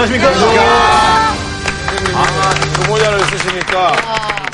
[0.00, 0.30] 안녕하십니까.
[2.14, 3.92] 아, 동호자를 쓰시니까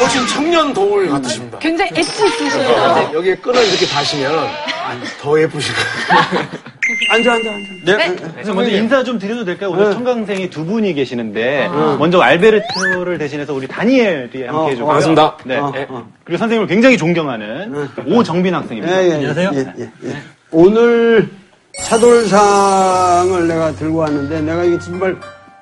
[0.01, 1.59] 훨씬 청년 도울 같으십니다.
[1.61, 3.11] 굉장히 엣지 있으시네요.
[3.15, 4.49] 여기에 끈을 이렇게 다시면
[5.21, 6.49] 더 예쁘실 거예요.
[7.11, 7.97] 앉아, 앉아, 앉아.
[7.97, 8.17] 네.
[8.35, 9.71] 그래서 먼저 인사 좀 드려도 될까요?
[9.71, 11.69] 오늘 청강생이 두 분이 계시는데
[11.99, 14.87] 먼저 알베르토를 대신해서 우리 다니엘이 함께 어, 해주고요.
[14.87, 15.37] 반갑습니다.
[15.45, 15.57] 네.
[15.59, 15.87] 어, 네.
[15.89, 16.09] 어.
[16.25, 19.03] 그리고 선생님을 굉장히 존경하는 오정빈 학생입니다.
[19.03, 19.51] 예, 예, 안녕하세요.
[19.55, 20.17] 예, 예, 예.
[20.51, 21.29] 오늘
[21.85, 25.17] 차돌상을 내가 들고 왔는데 내가 이게 정말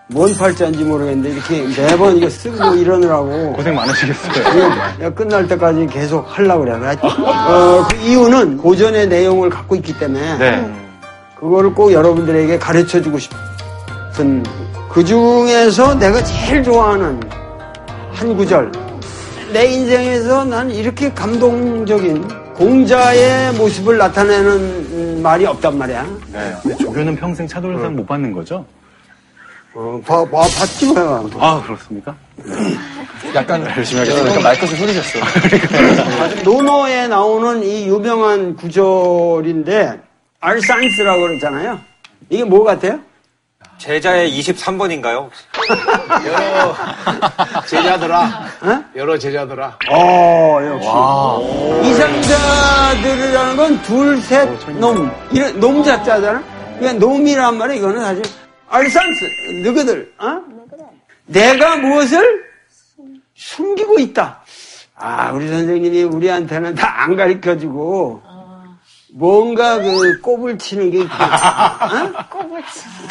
[0.08, 4.68] 뭔 팔자인지 모르겠는데 이렇게 매번 이거 쓰고 이러느라고 고생 많으시겠어요.
[4.98, 6.74] 내가 끝날 때까지 계속 하려고 그래.
[7.02, 10.74] 어, 그 이유는 고전의 내용을 갖고 있기 때문에 네.
[11.40, 14.42] 그거를 꼭 여러분들에게 가르쳐 주고 싶은
[14.90, 17.18] 그 중에서 내가 제일 좋아하는
[18.12, 18.70] 한 구절.
[19.52, 26.06] 내 인생에서 난 이렇게 감동적인 공자의 모습을 나타내는 음, 말이 없단 말이야.
[26.32, 26.54] 네.
[26.62, 28.64] 근데 조교는 평생 차돌상 못 받는 거죠?
[29.74, 31.24] 어, 봐, 봐, 봤지 뭐야.
[31.38, 32.14] 아, 그렇습니까?
[33.34, 34.40] 약간 열심히 하겠습니다.
[34.40, 35.18] 말끝을 흐리셨어.
[36.44, 40.00] 논어에 나오는 이 유명한 구절인데
[40.40, 41.80] 알산스라고 그러잖아요.
[42.30, 43.00] 이게 뭐 같아요?
[43.78, 45.28] 제자의 23번인가요?
[46.26, 48.22] 여러 제자들아.
[48.62, 48.84] 어?
[48.94, 49.78] 여러 제자들아.
[49.90, 51.88] 어, 역시.
[51.90, 55.10] 이상자들이라는 건 둘, 셋, 놈.
[55.32, 56.42] 이런, 놈 자자잖아?
[56.78, 58.22] 그러니까 놈이란 말은 이거는 사실,
[58.78, 59.24] 알산스,
[59.62, 60.40] 너희들, 어?
[61.26, 62.44] 내가 무엇을
[63.36, 64.42] 숨기고 있다.
[64.96, 68.20] 아, 우리 선생님이 우리한테는 다 안 가르쳐 주고,
[69.12, 72.28] 뭔가 그 꼽을 치는 게 있고, 어?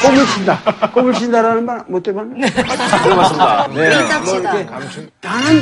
[0.01, 0.59] 꼽을 친다.
[0.93, 2.45] 꼽을 친다라는 말 못 해봤나?
[2.47, 3.67] 들어봤습니다.
[3.67, 3.73] 네.
[3.73, 5.61] 뭐 이렇게 나는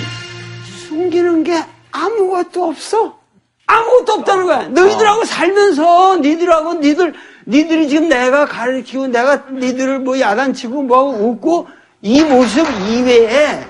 [0.88, 3.20] 숨기는 게 아무것도 없어.
[3.68, 4.68] 아무것도 없다는 거야.
[4.70, 7.14] 너희들하고 살면서 니들하고 니들
[7.48, 11.68] 니들이 지금 내가 가르치고 내가 니들을 뭐 야단치고 뭐하고 웃고
[12.02, 13.66] 이 모습 이외에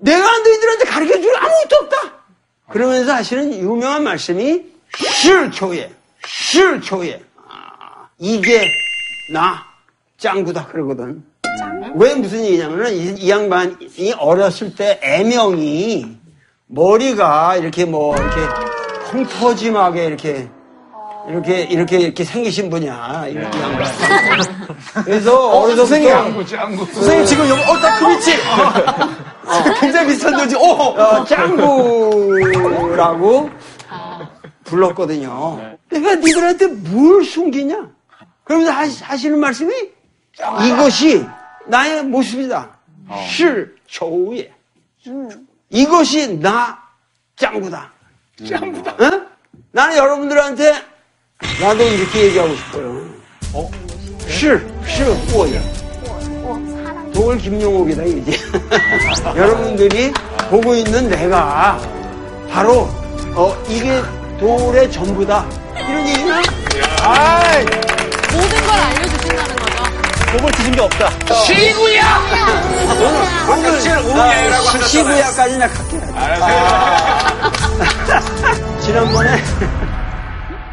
[0.00, 1.96] 내가 너희들한테 가르쳐 줄 아무것도 없다.
[2.70, 4.64] 그러면서 하시는 유명한 말씀이
[4.96, 5.90] 실초예,
[6.26, 7.22] 실초예.
[7.48, 8.62] 아, 이게
[9.32, 9.64] 나
[10.18, 11.24] 짱구다 그러거든.
[11.94, 16.16] 왜 무슨 얘기냐면은 이, 이 양반이 어렸을 때 애명이
[16.66, 18.40] 머리가 이렇게 뭐 이렇게
[19.10, 20.48] 콩터짐하게 이렇게
[21.26, 23.84] 이렇게 이렇게 이렇게 생기신 분이야 이, 이 양반.
[25.04, 25.86] 그래서 어려서부터
[26.92, 28.32] 선생님 지금 여기 어딱 크비치.
[29.80, 30.54] 굉장히 비슷한 거지.
[30.56, 30.72] 오.
[30.72, 32.38] 어, 짱구라고
[34.64, 35.76] 불렀거든요.
[35.90, 37.88] 내가 니들한테 뭘 숨기냐?
[38.44, 39.72] 그러면서 하시, 하시는 말씀이
[40.66, 41.26] 이것이
[41.66, 42.70] 나의 모습이다.
[43.26, 44.50] 실, 조우예.
[45.70, 46.78] 이것이 나
[47.36, 47.90] 짱구다.
[48.48, 48.90] 짱구다.
[48.92, 49.26] 어?
[49.72, 50.74] 나는 여러분들한테
[51.60, 53.00] 나도 이렇게 얘기하고 싶어요.
[53.54, 53.70] 어?
[54.28, 55.60] 실, 실, 우예.
[57.14, 58.40] 돌 김용옥이다 이지.
[59.36, 60.12] 여러분들이
[60.50, 61.78] 보고 있는 내가
[62.50, 62.88] 바로
[63.34, 64.00] 어 이게
[64.38, 65.46] 돌의 전부다.
[65.76, 66.42] 이런 얘기는
[68.32, 69.82] 모든 걸 알려주신다는 거죠.
[70.32, 71.10] 꼽을 치신 게 없다.
[73.48, 75.98] 오늘 시구야까지 나 갈게.
[78.82, 79.42] 지난번에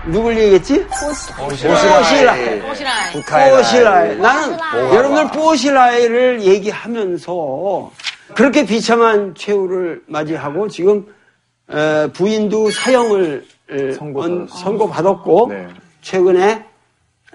[0.08, 0.86] 누굴 얘기했지?
[0.88, 2.60] 뽀시라이.
[2.62, 3.58] 꽃이랑.
[3.58, 4.16] 뽀시라이.
[4.18, 4.58] 나는
[4.94, 7.92] 여러분들 뽀시라이를 얘기하면서
[8.36, 11.06] 그렇게 비참한 최후를 맞이하고 지금
[11.72, 15.68] 에, 부인도 사형을 에, 언- 선고 받았고 네.
[16.02, 16.66] 최근에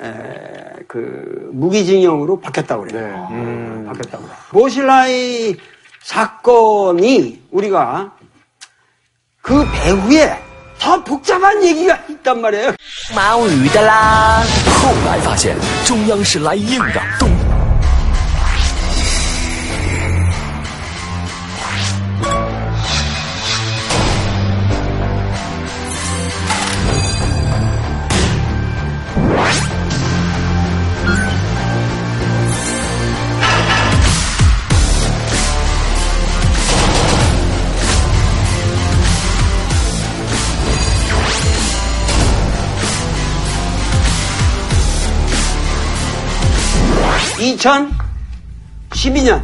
[0.00, 3.28] 에, 그 무기징역으로 바뀌었다고 그래요.
[3.30, 4.36] 음, 바뀌었다고 그래요.
[4.50, 5.56] 보실라이
[6.02, 8.12] 사건이 우리가
[9.42, 10.36] 그 배후에
[10.79, 12.73] 더 복잡한 얘기가 있단 말이에요.
[13.15, 14.41] 毛鱼的啦。
[14.81, 15.55] 后来发现
[15.85, 17.01] 中央是来硬的，
[47.56, 49.42] 2012년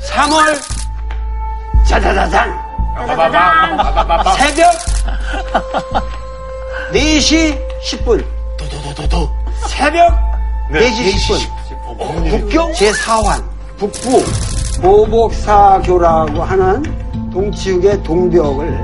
[0.00, 0.58] 3월
[1.86, 2.66] 짜자자잔
[4.36, 4.72] 새벽
[6.92, 8.24] 4시 10분.
[9.68, 10.16] 새벽
[10.70, 12.30] 4시 10분.
[12.30, 13.44] 국교 제4환.
[13.76, 14.24] 북부.
[14.80, 18.78] 보복사교라고 하는 동치욱의 동벽을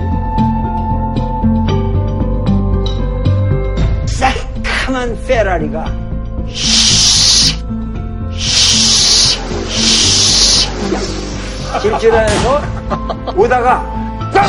[4.06, 6.01] 새카만 페라리가
[11.80, 12.60] 질질해서
[13.36, 13.84] 오다가
[14.32, 14.44] 꽝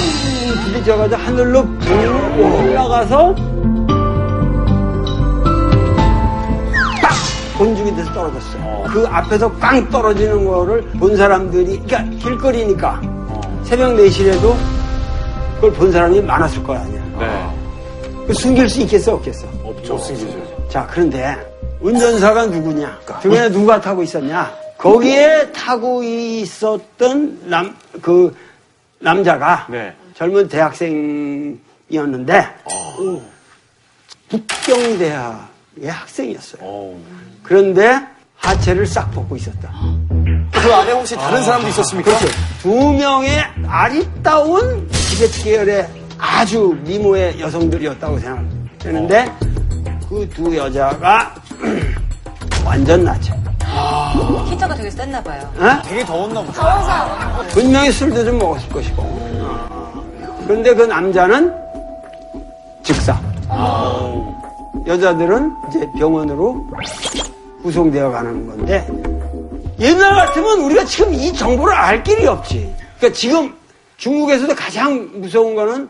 [0.65, 3.35] 부딪혀가지고 하늘로 붕 올라가서
[7.01, 7.11] 딱
[7.57, 8.83] 본죽이 돼서 떨어졌어요.
[8.87, 13.01] 그 앞에서 꽝 떨어지는 거를 본 사람들이, 그러니까 길거리니까
[13.63, 14.55] 새벽 4시에도
[15.55, 17.01] 그걸 본 사람이 많았을 거 아니야.
[18.27, 19.47] 그 숨길 수 있겠어, 없겠어?
[19.63, 19.97] 없죠.
[19.97, 20.67] 숨기죠.
[20.69, 21.35] 자, 그런데
[21.81, 22.97] 운전사가 누구냐?
[23.21, 24.49] 중간에 누가 타고 있었냐?
[24.83, 28.35] 거기에 타고 있었던 남, 그
[28.99, 29.95] 남자가 네.
[30.13, 31.57] 젊은 대학생이었는데
[34.27, 36.95] 북경대학의 학생이었어요.
[37.43, 37.97] 그런데
[38.35, 39.71] 하체를 싹 벗고 있었다.
[40.51, 42.17] 그 안에 혹시 다른 사람도 있었습니까?
[42.17, 42.27] 그렇죠.
[42.61, 49.31] 두 명의 아리따운 티베트 계열의 아주 미모의 여성들이었다고 생각되는데
[50.09, 51.35] 그두 여자가
[52.65, 53.33] 완전 나체.
[54.47, 55.49] 히터가 되게 셌나 봐요.
[55.57, 55.81] 어?
[55.85, 57.47] 되게 더웠나 보다.
[57.49, 59.23] 분명히 술도 좀 먹었을 것이고.
[60.47, 61.53] 그런데 그 남자는
[62.83, 63.19] 즉사.
[64.85, 66.67] 여자들은 이제 병원으로
[67.61, 68.85] 후송되어 가는 건데
[69.79, 72.73] 옛날 같으면 우리가 지금 이 정보를 알 길이 없지.
[72.97, 73.53] 그러니까 지금
[73.97, 75.89] 중국에서도 가장 무서운 거는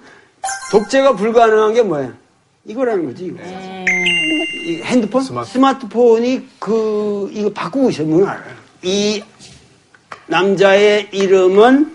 [0.71, 2.11] 독재가 불가능한 게 뭐예요?
[2.65, 3.43] 이거라는 거지, 이거.
[3.43, 5.21] 이 핸드폰?
[5.45, 6.23] 스마트 폰.
[6.23, 8.43] 이그 이거 바꾸고 있어요, 문화를.
[8.81, 9.21] 이
[10.27, 11.93] 남자의 이름은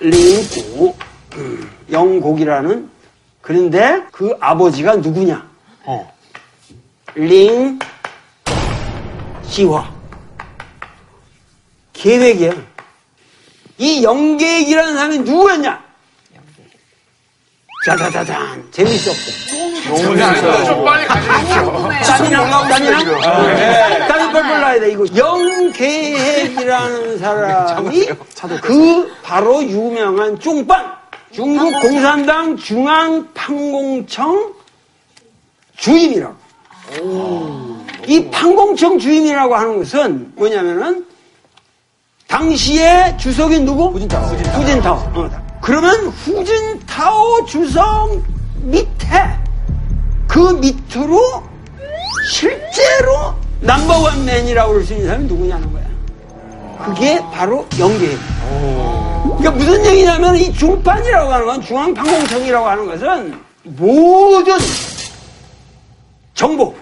[0.00, 0.94] 링구,
[1.36, 2.90] 음, 영곡이라는.
[3.42, 5.46] 그런데 그 아버지가 누구냐?
[7.14, 7.78] 링
[9.44, 9.92] 시화.
[11.92, 12.52] 계획이야.
[13.76, 15.83] 이 영계획이라는 사람이 누구였냐?
[17.84, 18.66] 짜자자잔.
[19.10, 19.30] 없어.
[19.88, 20.64] 너무 재밌어요.
[20.64, 21.88] 좀 빨리 가시죠.
[22.06, 22.68] 땀이나?
[22.68, 22.98] 땀이나?
[24.08, 25.04] 땀이 뻘뻘 나야 돼, 이거.
[25.14, 28.08] 영계획이라는 사람이
[28.62, 30.94] 그 바로 유명한 쫑빵!
[31.32, 34.54] 중국 공산당 중앙판공청
[35.76, 36.34] 주임이라고.
[38.06, 41.04] 이 판공청 주임이라고 하는 것은 뭐냐면은
[42.28, 43.88] 당시에 주석이 누구?
[43.88, 44.22] 후진타오.
[44.24, 45.43] 후진타오.
[45.64, 48.22] 어, 그러면 후진타오 주석
[48.60, 49.38] 밑에
[50.28, 51.42] 그 밑으로
[52.30, 55.84] 실제로 넘버원 맨이라고 그럴 수 있는 사람이 누구냐는 거야.
[56.84, 58.18] 그게 바로 영계획.
[59.38, 64.58] 그러니까 무슨 얘기냐면 이 중판이라고 하는 건 중앙판공청이라고 하는 것은 모든
[66.34, 66.74] 정보,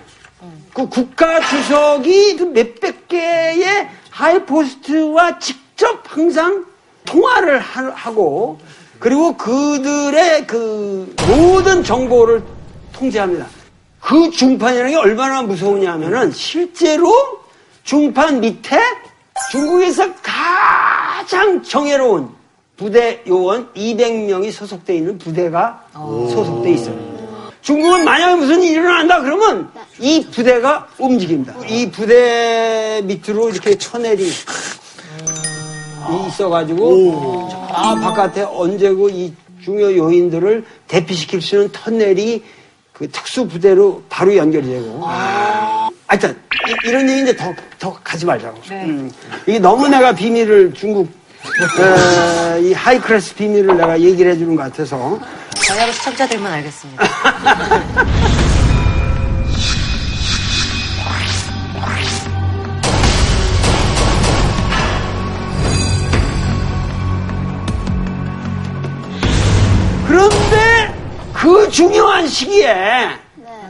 [0.74, 6.71] 그 국가 주석이 그 몇백 개의 하이포스트와 직접 항상
[7.16, 8.58] 통화를 하- 하고
[8.98, 12.42] 그리고 그들의 그 모든 정보를
[12.94, 13.46] 통제합니다.
[14.00, 17.12] 그 중판이라는 게 얼마나 무서우냐면은 실제로
[17.84, 18.80] 중판 밑에
[19.50, 22.30] 중국에서 가장 정예로운
[22.76, 27.12] 부대 요원 200명이 소속돼 있는 부대가 소속돼 있어요.
[27.60, 29.70] 중국은 만약에 무슨 일이 일어난다 그러면
[30.00, 31.54] 이 부대가 움직입니다.
[31.68, 34.28] 이 부대 밑으로 이렇게 천엘이
[36.28, 39.32] 있어가지고 아 바깥에 언제고 이
[39.62, 42.42] 중요 요인들을 대피시킬 수 있는 터널이
[42.92, 45.02] 그 특수 부대로 바로 연결이 되고.
[46.06, 46.36] 하여튼
[46.84, 48.58] 이, 런 얘기 이제 더, 더 가지 말자고.
[48.70, 49.10] 음.
[49.46, 51.08] 이게 너무 내가 비밀을 중국
[51.44, 55.18] 에, 이 하이클래스 비밀을 내가 얘기를 해주는 것 같아서
[55.66, 57.04] 저희하고 시청자들만 알겠습니다.
[71.72, 73.08] 중요한 시기에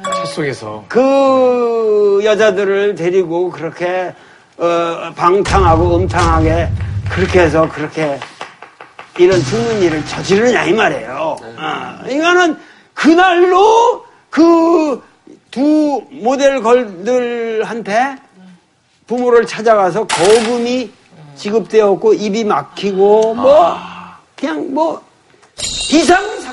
[0.04, 0.84] 차 속에서.
[0.88, 4.12] 그 여자들을 데리고 그렇게
[4.58, 6.68] 어, 방탕하고 음탕하게
[7.10, 8.18] 그렇게 해서 그렇게
[9.18, 11.36] 이런 죽는 일을 저지르냐 이 말이에요.
[11.56, 12.58] 아, 이거는
[12.94, 15.12] 그날로 그
[15.52, 18.16] 두 모델 걸들한테
[19.06, 20.90] 부모를 찾아가서 거금이
[21.36, 23.76] 지급되었고 입이 막히고 뭐
[24.34, 25.00] 그냥 뭐
[25.90, 26.52] 비상 사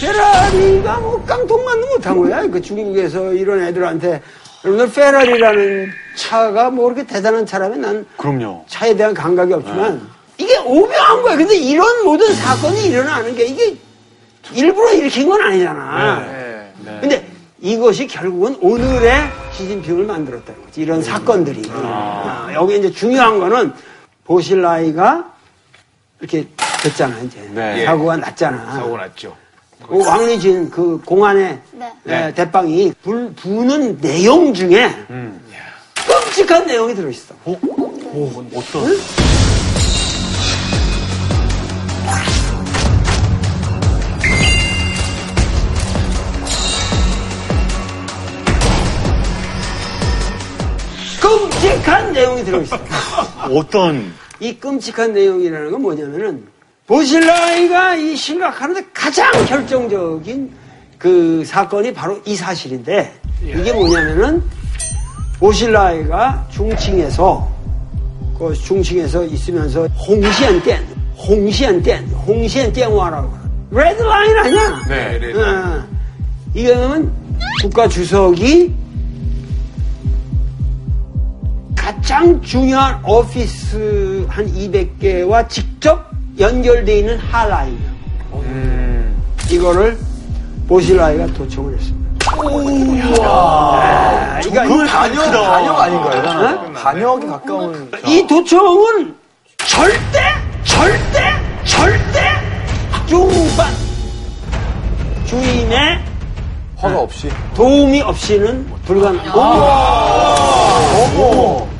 [0.00, 2.46] 페라리가 뭐 깡통만도 못한 거야.
[2.46, 4.22] 그 중국에서 이런 애들한테
[4.64, 8.64] 여러분들 페라리라는 차가 뭐 그렇게 대단한 차라면 난 그럼요.
[8.68, 11.36] 차에 대한 감각이 없지만 이게 오묘한 거야.
[11.36, 13.76] 근데 이런 모든 사건이 일어나는 게 이게
[14.52, 16.20] 일부러 일으킨 건 아니잖아.
[16.20, 16.98] 네.
[17.00, 17.26] 근데
[17.60, 20.80] 이것이 결국은 오늘의 시진핑을 만들었다는 거지.
[20.80, 21.62] 이런 사건들이.
[21.72, 23.72] 아, 여기 이제 중요한 거는
[24.24, 25.32] 보실라이가
[26.20, 26.46] 이렇게
[26.82, 27.40] 됐잖아, 이제.
[27.52, 27.84] 네.
[27.84, 28.72] 사고가 났잖아.
[28.72, 29.36] 사고 났죠.
[29.86, 31.60] 그 왕리진 그 공안의
[32.06, 34.90] 에, 대빵이 불, 부는 내용 중에
[36.06, 37.34] 끔찍한 내용이 들어있어.
[38.54, 38.98] 어떤?
[51.20, 52.78] 끔찍한 내용이 들어있어.
[53.50, 54.12] 어떤?
[54.40, 56.46] 이 끔찍한 내용이라는 건 뭐냐면은
[56.88, 60.50] 보실라이가 이 심각한데 가장 결정적인
[60.96, 64.42] 그 사건이 바로 이 사실인데 이게 뭐냐면은
[65.38, 67.46] 보실라이가 중칭에서
[68.38, 70.82] 그 중칭에서 있으면서 홍시안 땐
[71.14, 73.30] 홍시안 땐 홍시안땐와라고
[73.70, 74.82] 레드라인 아니야?
[74.88, 75.34] 네, 네.
[75.34, 75.84] 어,
[76.54, 77.12] 이거는
[77.60, 78.74] 국가 주석이
[81.76, 86.07] 가장 중요한 오피스 한 200개와 직접
[86.38, 87.88] 연결되어 있는 하라인이야.
[89.50, 89.98] 이거를
[90.68, 92.08] 보실라이가 도청을 했습니다.
[93.22, 96.72] 아, 그러니까 그 반역, 반역 아닌가요?
[96.74, 97.90] 반역이 가까운.
[98.06, 99.14] 이 도청은
[99.66, 100.20] 절대,
[100.64, 101.32] 절대,
[101.64, 102.38] 절대
[103.06, 103.66] 중반
[105.24, 105.98] 주인의
[106.82, 107.30] 허가 없이.
[107.54, 109.38] 도움이 없이는 불가능하고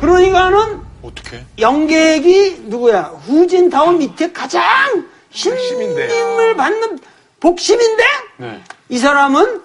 [0.01, 0.78] 그러니까는
[1.21, 1.45] 어떻게?
[1.59, 3.13] 영객이 누구야?
[3.27, 4.63] 후진타운 밑에 가장.
[5.31, 6.99] 신임을 받는
[7.41, 8.05] 복심인데
[8.39, 8.63] 네.
[8.89, 9.63] 이 사람은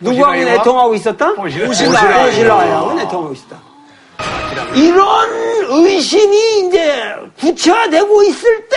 [0.00, 0.34] 누구하고?
[0.34, 1.34] 내통하고 있었다?
[1.34, 1.66] 보실라이.
[2.26, 3.60] 보실라이하고 내통하고 있었다.
[4.74, 5.30] 이런
[5.70, 8.76] 의심이 이제 구체화되고 있을 때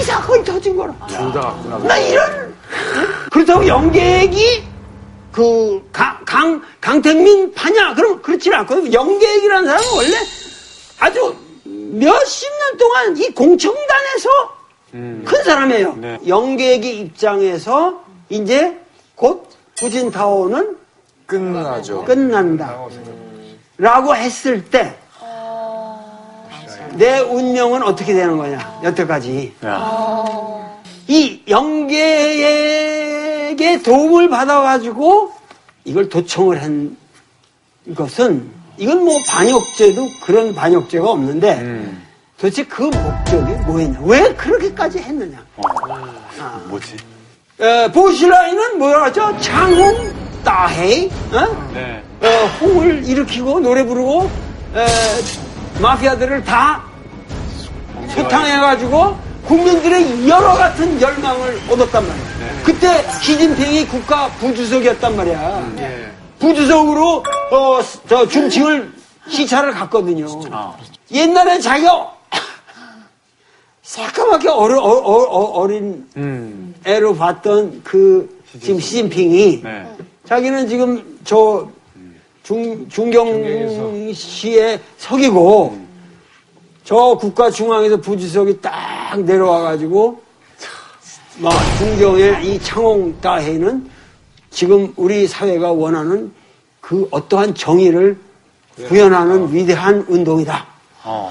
[0.00, 0.94] 이 사건이 터진 거라.
[1.08, 1.76] 둘다 갔구나.
[1.80, 2.54] 나 이런
[3.30, 4.64] 그렇다고 영객이
[5.30, 7.92] 그 강, 강 강택민 파냐?
[7.94, 8.90] 그럼 그렇지는 않거든.
[8.94, 10.16] 영객이라는 사람은 원래
[11.00, 14.28] 아주 몇십 년 동안 이 공청단에서
[14.92, 15.96] 큰 사람이에요.
[16.26, 18.78] 영객의 입장에서 이제
[19.14, 20.76] 곧 후진타오는
[21.26, 22.04] 끝나죠.
[22.04, 22.78] 끝난다.
[23.78, 24.94] 라고 했을 때,
[26.92, 29.54] 내 운명은 어떻게 되는 거냐, 여태까지.
[31.08, 33.02] 이 영계에게
[33.82, 35.32] 도움을 받아가지고
[35.84, 36.96] 이걸 도청을 한
[37.94, 41.84] 것은, 이건 뭐 반역죄도 그런 반역죄가 없는데,
[42.38, 43.98] 도대체 그 목적이 뭐였냐?
[44.02, 45.38] 왜 그렇게까지 했느냐?
[46.68, 46.96] 뭐지?
[47.60, 49.36] 에, 보실라이는 뭐라 하죠?
[49.40, 51.70] 장홍 따헤이, 어?
[51.74, 52.02] 네.
[52.22, 52.26] 어,
[52.62, 54.30] 홍을 일으키고 노래 부르고
[54.74, 54.86] 에,
[55.82, 56.82] 마피아들을 다
[58.14, 62.24] 소탕해가지고 국민들의 여러 같은 열망을 얻었단 말이야.
[62.64, 65.70] 그때 시진핑이 국가 부주석이었단 말이야.
[66.40, 68.90] 부주석으로 어, 저 중칭을
[69.28, 70.26] 시찰을 갔거든요.
[71.12, 72.16] 옛날에 자기가
[73.82, 76.06] 새까맣게 어려, 어, 어, 린
[76.84, 79.96] 애로 봤던 그 지금 시진핑이 네.
[80.26, 81.68] 자기는 지금 저
[82.42, 85.78] 중, 중경시에 석이고
[86.84, 90.22] 저 국가 중앙에서 부주석이 딱 내려와가지고
[91.38, 93.89] 막 중경의 이 창홍 따해는
[94.50, 96.32] 지금 우리 사회가 원하는
[96.80, 98.16] 그 어떠한 정의를
[98.88, 100.66] 구현하는 위대한 운동이다.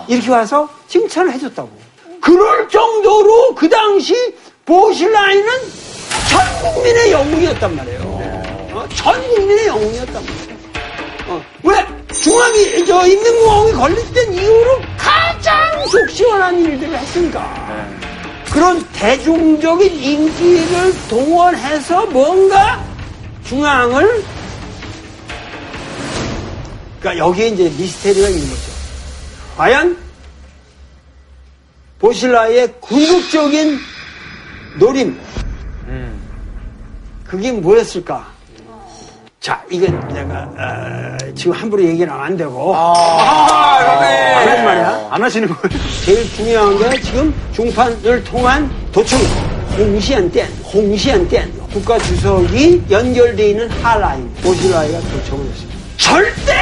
[0.07, 1.69] 이렇게 와서 칭찬을 해줬다고.
[2.21, 4.13] 그럴 정도로 그 당시
[4.65, 5.45] 보실라이는
[6.29, 7.99] 전 국민의 영웅이었단 말이에요.
[8.03, 8.87] 어?
[8.95, 10.59] 전 국민의 영웅이었단 말이에요.
[11.27, 11.85] 어, 왜?
[12.13, 17.87] 중앙이, 저, 인민공화국이 건립된 이후로 가장 속 시원한 일들을 했으니까.
[18.51, 22.83] 그런 대중적인 인기를 동원해서 뭔가
[23.49, 24.23] 중앙을,
[26.99, 28.61] 그러니까 여기에 이제 미스테리가 있는 거죠.
[29.57, 29.97] 과연
[31.97, 33.79] 보실라의 궁극적인
[34.79, 35.19] 노림,
[37.25, 38.27] 그게 뭐였을까?
[39.39, 45.07] 자, 이건 내가 어, 지금 함부로 얘기는 안 되고 안 하지 말이야.
[45.09, 45.79] 안 하시는 거예요?
[46.05, 49.19] 제일 중요한 게 지금 중판을 통한 도청,
[49.75, 55.79] 홍시안 땐, 홍시안 땐 국가 주석이 연결되어 있는 하라인, 보실라이가 도청을 했습니다.
[55.97, 56.53] 절대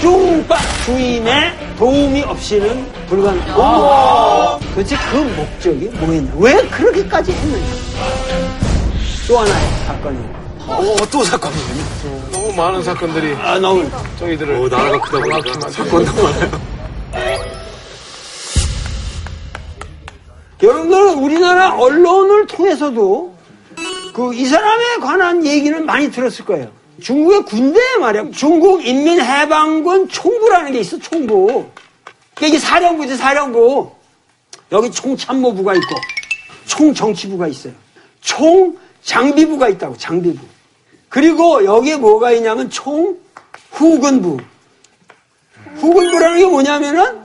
[0.00, 3.40] 중판 주인의 도움이 없이는 불가능.
[4.74, 6.32] 도대체 그 목적이 뭐였냐?
[6.36, 7.66] 왜 그렇게까지 했느냐?
[9.28, 10.18] 또 하나의 사건이.
[10.66, 11.54] 어, 또 사건이.
[12.32, 13.88] 너무 많은 사건들이 아, 너무
[14.18, 16.50] 저희들을 나라가 크다 보니까 사건도 많아요.
[20.60, 23.37] 여러분들 우리나라 언론을 통해서도
[24.18, 26.72] 그 이 사람에 관한 얘기는 많이 들었을 거예요.
[27.00, 28.24] 중국의 군대에 말이야.
[28.34, 31.64] 중국 인민해방군 총부라는 게 있어, 총부.
[32.34, 33.92] 그러니까 이게 사령부지, 사령부.
[34.72, 35.94] 여기 총참모부가 있고,
[36.66, 37.72] 총정치부가 있어요.
[38.20, 40.44] 총장비부가 있다고, 장비부.
[41.08, 44.38] 그리고 여기에 뭐가 있냐면 총후군부.
[45.76, 47.20] 후군부라는 게 뭐냐면은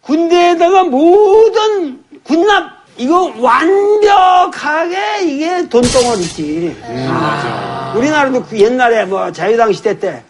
[0.00, 6.76] 군대에다가 모든 군납 이거 완벽하게 이게 돈덩어리지.
[7.08, 10.22] 아, 우리나라도 그 옛날에 뭐 자유당 시대 때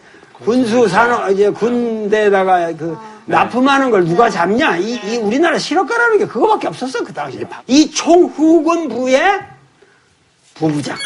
[0.43, 4.77] 군수 산업 이제 군대에다가 그 납품하는 걸 누가 잡냐?
[4.77, 7.43] 이, 이 우리나라 실업가라는 게 그거밖에 없었어 그 당시에.
[7.67, 9.39] 이 총후군부의
[10.55, 10.97] 부부장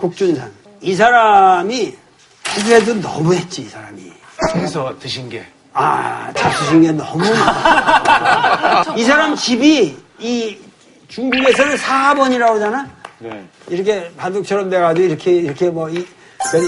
[0.00, 1.96] 국준산 이 사람이
[2.44, 4.12] 그래도 너무했지 이 사람이.
[4.56, 5.44] 해서 드신 게.
[5.74, 8.94] 아, 잡수신 게 너무 많아.
[8.96, 10.56] 이 사람 집이 이
[11.08, 12.88] 중국에서는 사하번이라고 하잖아.
[13.18, 13.44] 네.
[13.68, 16.06] 이렇게 바둑처럼 돼가지고 이렇게 이렇게 뭐 이,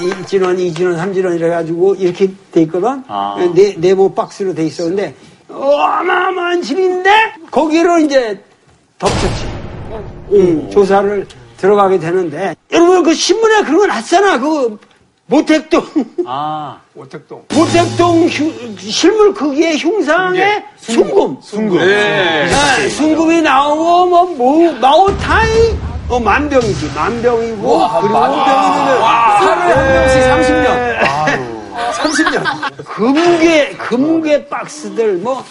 [0.03, 3.05] 일진원, 이진원, 삼진원 이래가지고 이렇게 돼 있거든.
[3.07, 3.37] 아.
[3.55, 4.85] 네 네모 박스로 돼 있어.
[4.85, 5.15] 근데
[5.49, 7.11] 어마어마한 집인데
[7.51, 8.43] 거기를 이제
[8.99, 9.47] 덮쳤지.
[10.33, 11.27] 음, 조사를
[11.59, 14.41] 들어가게 되는데 여러분 그 신문에 그런 거 났잖아.
[14.41, 14.77] 그
[15.27, 15.85] 모택동.
[16.27, 16.79] 아.
[16.95, 21.39] 모택동 휴- 실물 크기의 흉상의 순금.
[21.43, 21.79] 순금.
[21.79, 22.47] 네.
[22.47, 25.77] 네, 순금이 나오고, 뭐, 뭐, 마오타이,
[26.09, 26.93] 어, 만병이지.
[26.95, 27.57] 만병이고,
[28.01, 28.17] 그리고.
[28.17, 30.77] 하루에 한 명씩 30년.
[31.93, 32.85] 30년.
[32.85, 35.45] 금괴, 금괴 박스들, 뭐,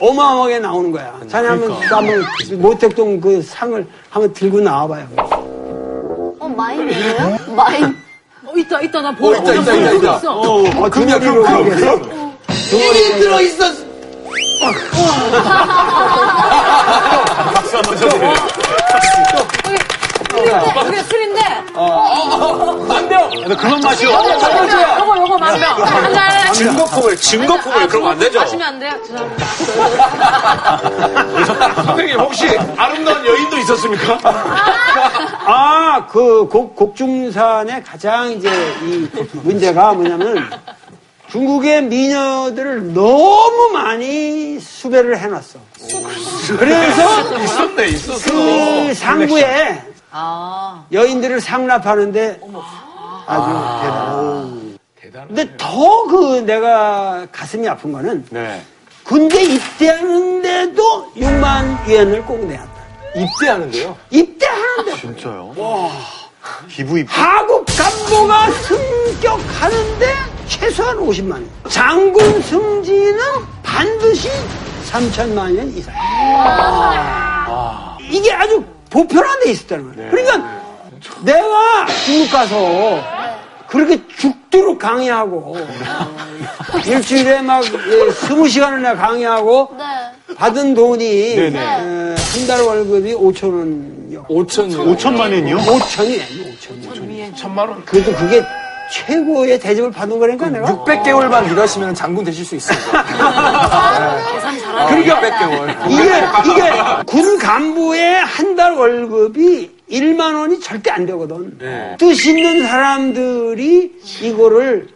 [0.00, 1.18] 어마어마하게 나오는 거야.
[1.28, 2.24] 자네 한번, 한번
[2.60, 5.08] 모택동 그 상을 한번 들고 나와봐요.
[6.38, 7.38] 어, 마인이에요?
[7.56, 7.96] 마인.
[8.48, 9.02] 어, 있다, 있다.
[9.02, 10.16] 나 보고 있다, 있다, 있다, 있다.
[10.16, 10.32] 있어.
[10.40, 12.10] 어, 등머리로 이렇게.
[12.72, 13.64] 이게 들어있어.
[19.66, 19.97] 여기
[21.08, 21.40] 술인데.
[22.86, 23.30] 만병.
[23.56, 24.04] 그만 마셔.
[24.06, 25.82] 요거, 요거 만병.
[25.82, 26.52] 한 잔.
[26.52, 28.40] 증거품을, 증거품을 그러면 안 되죠.
[28.40, 28.92] 마시면 안 돼요?
[29.06, 29.46] 죄송합니다.
[31.84, 34.18] 선생님, 혹시 아름다운 여인도 있었습니까?
[35.46, 38.50] 아, 그 곡, 곡중산의 가장 이제
[38.82, 40.50] 이 문제가 뭐냐면
[41.30, 45.58] 중국의 미녀들을 너무 많이 수배를 해놨어.
[46.58, 48.30] 그래서 있었네, 있었어.
[48.32, 50.84] 그 상부에 아.
[50.92, 52.40] 여인들을 상납하는데
[53.26, 53.46] 아주
[53.82, 54.78] 대단한.
[55.00, 55.26] 대단해.
[55.28, 58.62] 근데 더 그 내가 가슴이 아픈 거는 네.
[59.04, 62.74] 군대 입대하는데도 6만 위안을 꼭 내야 한다.
[63.14, 63.96] 입대하는데요.
[64.10, 65.54] 입대하는데 진짜요?
[65.56, 65.90] 와.
[66.68, 70.06] 기부 입 하국 간부가 승격하는데
[70.46, 71.50] 최소한 50만 원.
[71.68, 73.18] 장군 승진은
[73.62, 74.30] 반드시
[74.90, 75.94] 3천만 원 이상.
[78.10, 80.10] 이게 아주 보편화 돼 있었다는 거예요.
[80.10, 80.62] 그러니까
[81.24, 83.02] 내가 중국 가서
[83.68, 85.56] 그렇게 죽도록 강의하고
[86.86, 90.34] 일주일에 막 예, 20시간을 내가 강의하고 네.
[90.34, 91.58] 받은 돈이 네네.
[91.58, 94.24] 한달 월급이 5천 원이요.
[94.24, 95.58] 5천 5천만 원이요?
[95.58, 97.36] 5천이에요, 5천.
[97.36, 97.84] 천만 원.
[97.84, 98.42] 그래도 그게
[98.90, 100.84] 최고의 대접을 받은 거니까 내가.
[100.84, 103.02] 600개월만 일하시면 장군 되실 수 있습니다.
[104.32, 105.04] 계산 잘하네.
[105.04, 105.90] 그러니까 600개월.
[105.90, 106.70] 이게, 이게
[107.06, 111.56] 군 간부의 한 달 월급이 1만 원이 절대 안 되거든.
[111.98, 114.88] 뜻 있는 사람들이 이거를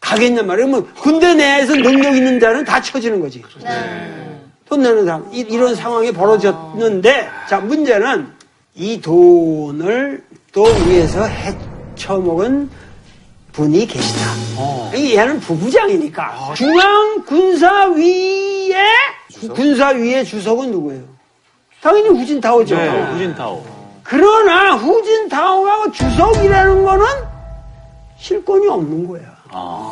[0.00, 0.68] 가겠냔 말이에요.
[0.68, 3.42] 뭐 군대 내에서 능력 있는 자는 다 쳐지는 거지.
[4.68, 5.26] 돈 내는 사람.
[5.32, 8.28] 이, 이런 상황이 벌어졌는데, 자, 문제는
[8.74, 12.68] 이 돈을 또 위에서 헤쳐먹은
[13.56, 14.20] 분이 계시다.
[14.94, 16.52] 이 얘는 부부장이니까.
[16.56, 17.96] 중앙군사위의
[19.54, 21.02] 군사위의 주석은 누구예요?
[21.80, 22.76] 당연히 후진타오죠.
[22.76, 23.64] 네, 후진타오.
[24.02, 27.06] 그러나 후진타오가 주석이라는 거는
[28.18, 29.22] 실권이 없는 거야.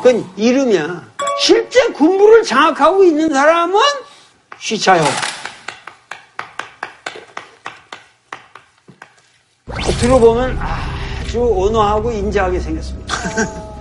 [0.03, 1.03] 그건 이름이야.
[1.41, 3.81] 실제 군부를 장악하고 있는 사람은
[4.59, 5.03] 쉬차이허우.
[9.99, 10.94] 들어보면 아
[11.35, 13.13] 주 온화하고 인자하게 생겼습니다.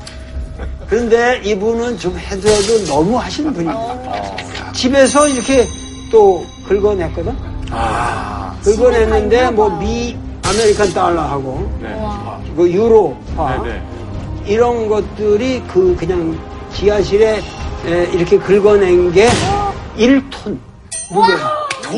[0.90, 4.72] 그런데 이분은 좀 해도 해도 너무 하시는 분입니다.
[4.72, 5.64] 집에서 이렇게
[6.10, 7.32] 또 긁어냈거든?
[8.64, 11.70] 긁어냈는데 뭐 미 American 달러하고
[12.56, 13.82] 그 유로화 네, 네.
[14.46, 16.36] 이런 것들이 그 그냥
[16.74, 17.40] 지하실에
[17.86, 19.28] 에, 이렇게 긁어낸 게
[19.96, 20.58] 1톤
[21.12, 21.32] 무게.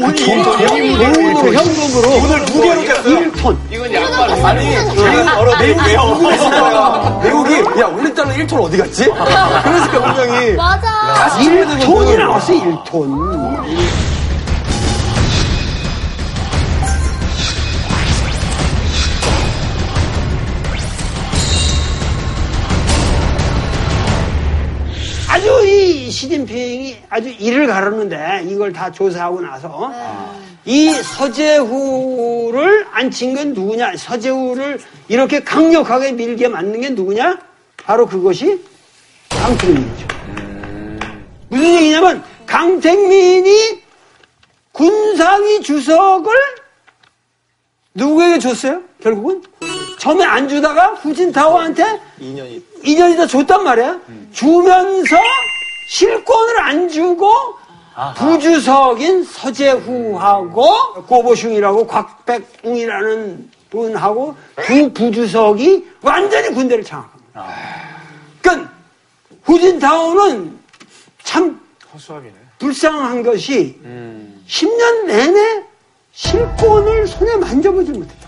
[0.01, 3.33] 돈이 돈으로 현금으로 돈을 무게로 쟀어요.
[3.33, 3.57] 1톤.
[3.71, 4.47] 이건 양말.
[4.47, 7.21] 아니, 저는 얼어 내국이에요.
[7.23, 9.05] 내국이, 야, 원래 달러 1톤 어디 갔지?
[9.05, 10.53] 그러니까 분명히.
[10.55, 11.39] 맞아.
[11.39, 14.16] 1톤이 나왔어 1톤.
[26.17, 29.93] 사람이 아주 이를 가르는데 이걸 다 조사하고 나서
[30.65, 33.97] 이 서재후를 앉힌 건 누구냐?
[33.97, 37.39] 서재후를 이렇게 강력하게 밀게 만든 게 누구냐?
[37.77, 38.61] 바로 그것이
[39.29, 40.07] 강택민이죠.
[41.49, 43.83] 무슨 얘기냐면 강택민이
[44.73, 46.33] 군사위 주석을
[47.95, 48.83] 누구에게 줬어요?
[49.03, 49.43] 결국은
[49.99, 52.63] 처음에 안 주다가 후진타오한테 2년이.
[52.85, 54.01] 2년이다 줬단 말이야.
[54.33, 55.17] 주면서
[55.87, 57.31] 실권을 안 주고
[58.17, 67.47] 부주석인 서재후하고 꼬보슝이라고 곽백웅이라는 분하고 두 부주석이 완전히 군대를 장악합니다.
[68.43, 68.73] 그러니까
[69.45, 70.59] 후진타오는
[71.23, 71.61] 참
[71.95, 72.35] 허수아비네.
[72.59, 73.79] 불쌍한 것이
[74.49, 75.65] 10년 내내
[76.13, 78.27] 실권을 손에 만져보지 못했다.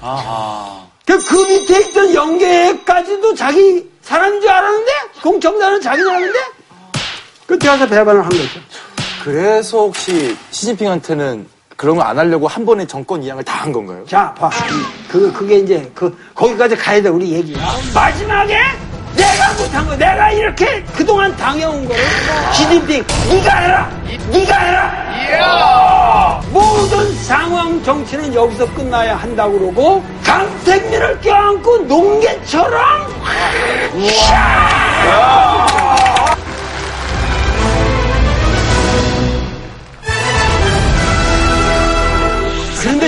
[1.07, 4.93] 그, 그 밑에 있던 영계까지도 자기 사람인 줄 알았는데
[5.23, 6.39] 공청단은 자기 사람인데
[7.49, 8.61] 그때 가서 배반을 한 거죠.
[9.25, 11.47] 그래서 혹시 시진핑한테는
[11.79, 14.05] 그런 걸안 하려고 한 번에 정권 이양을 다 한 건가요?
[14.07, 14.51] 자, 봐.
[15.09, 17.57] 그, 그게 이제, 그, 거기까지 가야 돼, 우리 얘기.
[17.95, 18.57] 마지막에
[19.17, 22.01] 내가 못한 거, 내가 이렇게 그동안 당해온 거를
[22.53, 23.91] 시진핑, 네가 해라!
[24.31, 26.43] 네가 해라!
[26.51, 32.81] 모든 상황 정치는 여기서 끝나야 한다고 그러고, 강택민을 껴안고 농개처럼,
[33.93, 33.99] 그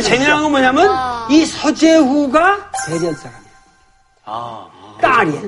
[0.00, 0.90] 런데 재미난 건 뭐냐면,
[1.30, 4.70] 이 서재후가 대련 사람이야.
[5.00, 5.42] 딸이야.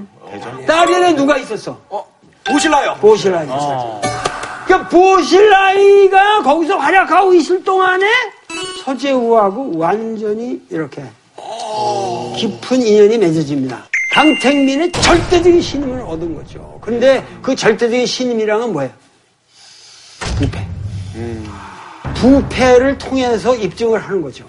[0.66, 1.80] 딸이에 누가 있었어?
[2.44, 2.96] 보실라요?
[3.00, 4.00] 보실라이 있었어.
[4.66, 8.06] 그러니까 보실라이가 거기서 활약하고 있을 동안에
[8.84, 11.02] 서재후하고 완전히 이렇게
[12.36, 13.84] 깊은 인연이 맺어집니다.
[14.12, 16.78] 강택민의 절대적인 신임을 얻은 거죠.
[16.82, 18.90] 근데 그 절대적인 신임이랑은 뭐예요?
[20.38, 20.66] 부패.
[22.22, 24.44] 부패를 통해서 입증을 하는 거죠.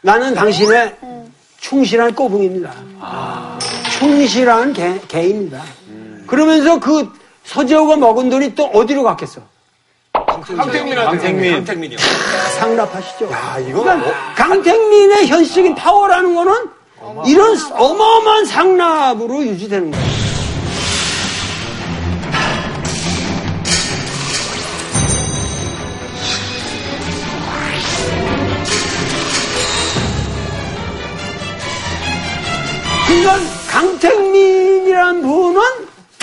[0.00, 0.96] 나는 당신의
[1.58, 2.72] 충실한 꼬붕입니다.
[3.98, 5.60] 충실한 개, 개입니다.
[6.28, 7.10] 그러면서 그
[7.42, 9.40] 서재호가 먹은 돈이 또 어디로 갔겠어?
[10.12, 11.64] 강택민한테.
[11.64, 11.98] 강택민이요.
[12.60, 13.28] 상납하시죠.
[13.32, 16.54] 아, 이거 그러니까 강택민의 현실적인 파워라는 거는
[17.26, 20.13] 이런 어마어마한 상납으로 유지되는 거예요.
[33.14, 33.38] 그러니까
[33.70, 35.60] 강택민이란 분은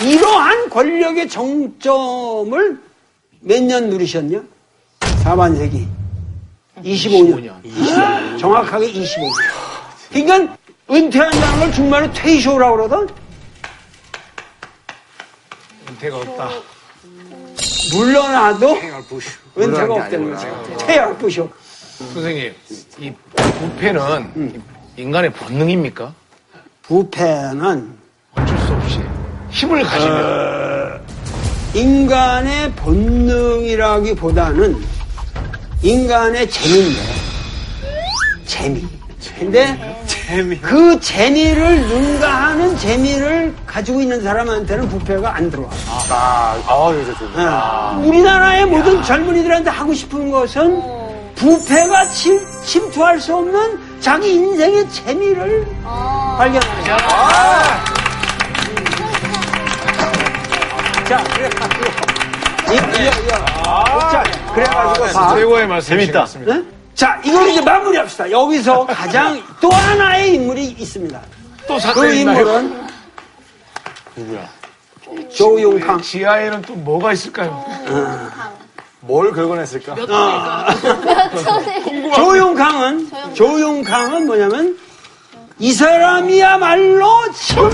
[0.04, 2.82] 이러한 권력의 정점을
[3.42, 4.42] 몇 년 누리셨냐?
[5.24, 5.88] 4반세기.
[6.84, 7.64] 25년.
[7.64, 8.40] 25년.
[8.40, 9.32] 정확하게 25년.
[10.12, 10.58] 그러니까
[10.90, 13.10] 은퇴한다는 걸 중간에 퇴쇼라고 그러던
[15.90, 16.50] 은퇴가 없다.
[17.94, 18.76] 물러나도
[19.58, 20.78] 은퇴가 게 없다는 거죠.
[20.86, 21.50] 퇴열 부쇼.
[22.14, 22.54] 선생님,
[23.00, 24.62] 이 부패는
[24.98, 26.14] 인간의 본능입니까?
[26.92, 27.88] 부패는
[28.36, 29.00] 어쩔 수 없이
[29.50, 31.02] 힘을 가지면
[31.74, 34.78] 인간의 본능이라기보다는
[35.82, 37.00] 인간의 재미인데
[38.46, 38.86] 재미.
[39.40, 39.96] 근데
[40.62, 45.70] 그 재미를 능가하는 재미를 가지고 있는 사람한테는 부패가 안 들어와.
[46.10, 47.32] 아, 아, 이제 좀.
[47.38, 48.04] 어.
[48.06, 50.82] 우리나라의 모든 젊은이들한테 하고 싶은 것은
[51.36, 55.66] 부패가 침, 침투할 수 없는 자기 인생의 재미를
[56.42, 56.98] 발견하는 거야.
[61.08, 61.86] 자, 그래가지고.
[62.72, 63.10] 이, 이, 이,
[64.12, 64.24] 자,
[64.56, 65.36] 그래가지고 봐.
[65.36, 66.00] 최고의 말씀.
[66.00, 66.26] 재밌다.
[66.48, 66.66] 응?
[66.96, 68.32] 자, 이걸 이제 마무리합시다.
[68.32, 71.22] 여기서 가장 또 하나의 인물이 있습니다.
[71.68, 72.40] 또그 사건이 있나요?
[72.40, 72.88] 인물은
[74.16, 74.50] 누구야?
[75.32, 76.02] 조용강.
[76.02, 77.64] 지하에는 또 뭐가 있을까요?
[79.02, 79.94] 뭘 긁어냈을까?
[82.16, 84.76] 조용강은 조용강은 뭐냐면
[85.60, 87.08] 이 사람이야말로
[87.48, 87.70] 참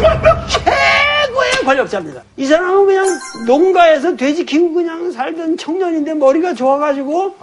[0.50, 2.22] 최고의 권력자입니다.
[2.36, 3.06] 이 사람은 그냥
[3.46, 7.36] 농가에서 돼지 키우고 그냥 살던 청년인데 머리가 좋아가지고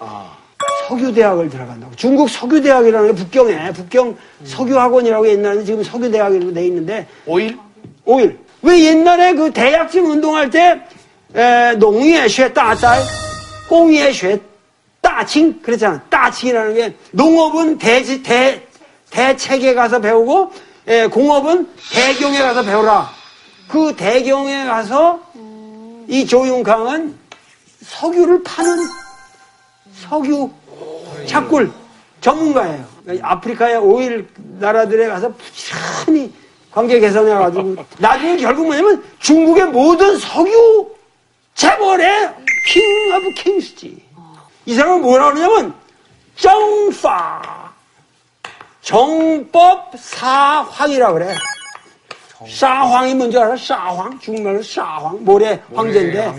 [0.89, 1.95] 석유대학을 들어간다고.
[1.97, 7.59] 중국 석유대학이라는 게 북경에 북경 석유학원이라고 옛날에 지금 석유대학이라고 돼 있는데 오일?
[8.05, 8.39] 오일.
[8.63, 10.81] 왜 옛날에 그 대약증 운동할 때,
[11.35, 12.95] 에, 농위에 쉐 따따,
[13.69, 14.41] 공위에 쉐
[15.03, 15.61] 따칭?
[15.61, 16.01] 그랬잖아.
[16.09, 18.67] 따칭이라는 게, 농업은 대, 대,
[19.15, 20.53] 대책에 가서 배우고,
[20.89, 23.11] 에, 공업은 대경에 가서 배우라.
[23.69, 25.21] 그 대경에 가서,
[26.09, 27.17] 이 조윤강은
[27.81, 28.77] 석유를 파는
[29.95, 30.51] 석유
[31.27, 31.71] 착굴
[32.21, 32.85] 전문가예요.
[33.05, 36.33] 그러니까 아프리카의 오일 나라들에 가서 부지런히
[36.71, 40.91] 관계 개선해가지고 나중에 결국 뭐냐면 중국의 모든 석유
[41.55, 42.35] 재벌의
[42.67, 42.83] king
[43.15, 44.03] of kings지.
[44.67, 45.75] 이 사람은 뭐라 그러냐면
[46.37, 47.64] 정파
[48.85, 51.35] 정법 사황이라 그래.
[52.51, 53.57] 사황이 뭔지 알아?
[53.57, 54.19] 사황.
[54.21, 55.25] 중국말로 사황.
[55.25, 56.35] 모래 황제인데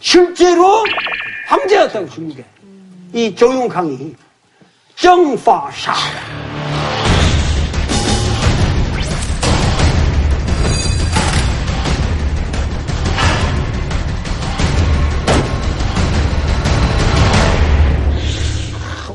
[0.00, 0.82] 실제로
[1.46, 2.42] 황제였다고 중국에
[3.12, 4.16] 이 주용강이
[4.96, 5.92] 정파 사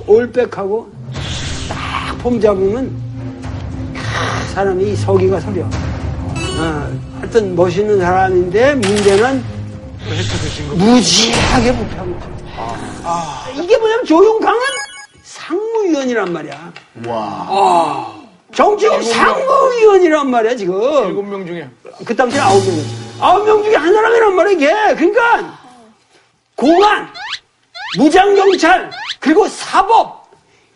[0.06, 1.05] 올백하고 딱
[2.26, 2.92] 폼 잡으면
[3.94, 5.62] 그 사람이 서기가 서려.
[5.62, 9.44] 어, 하여튼 멋있는 사람인데 문제는
[10.74, 12.32] 무지하게 부패한 거죠.
[13.04, 14.60] 아, 이게 뭐냐면 조용강은
[15.22, 16.74] 상무위원이란 말이야.
[17.06, 18.16] 와.
[18.56, 20.82] 정치국 상무위원이란 말이야 지금.
[21.08, 21.70] 일곱 명 중에.
[22.04, 22.90] 그 당시에 아홉 명이었어.
[23.20, 24.96] 아홉 명 중에 한 사람이란 말이야 이게.
[24.96, 25.60] 그러니까
[26.56, 27.08] 공안,
[28.00, 30.26] 무장경찰, 그리고 사법,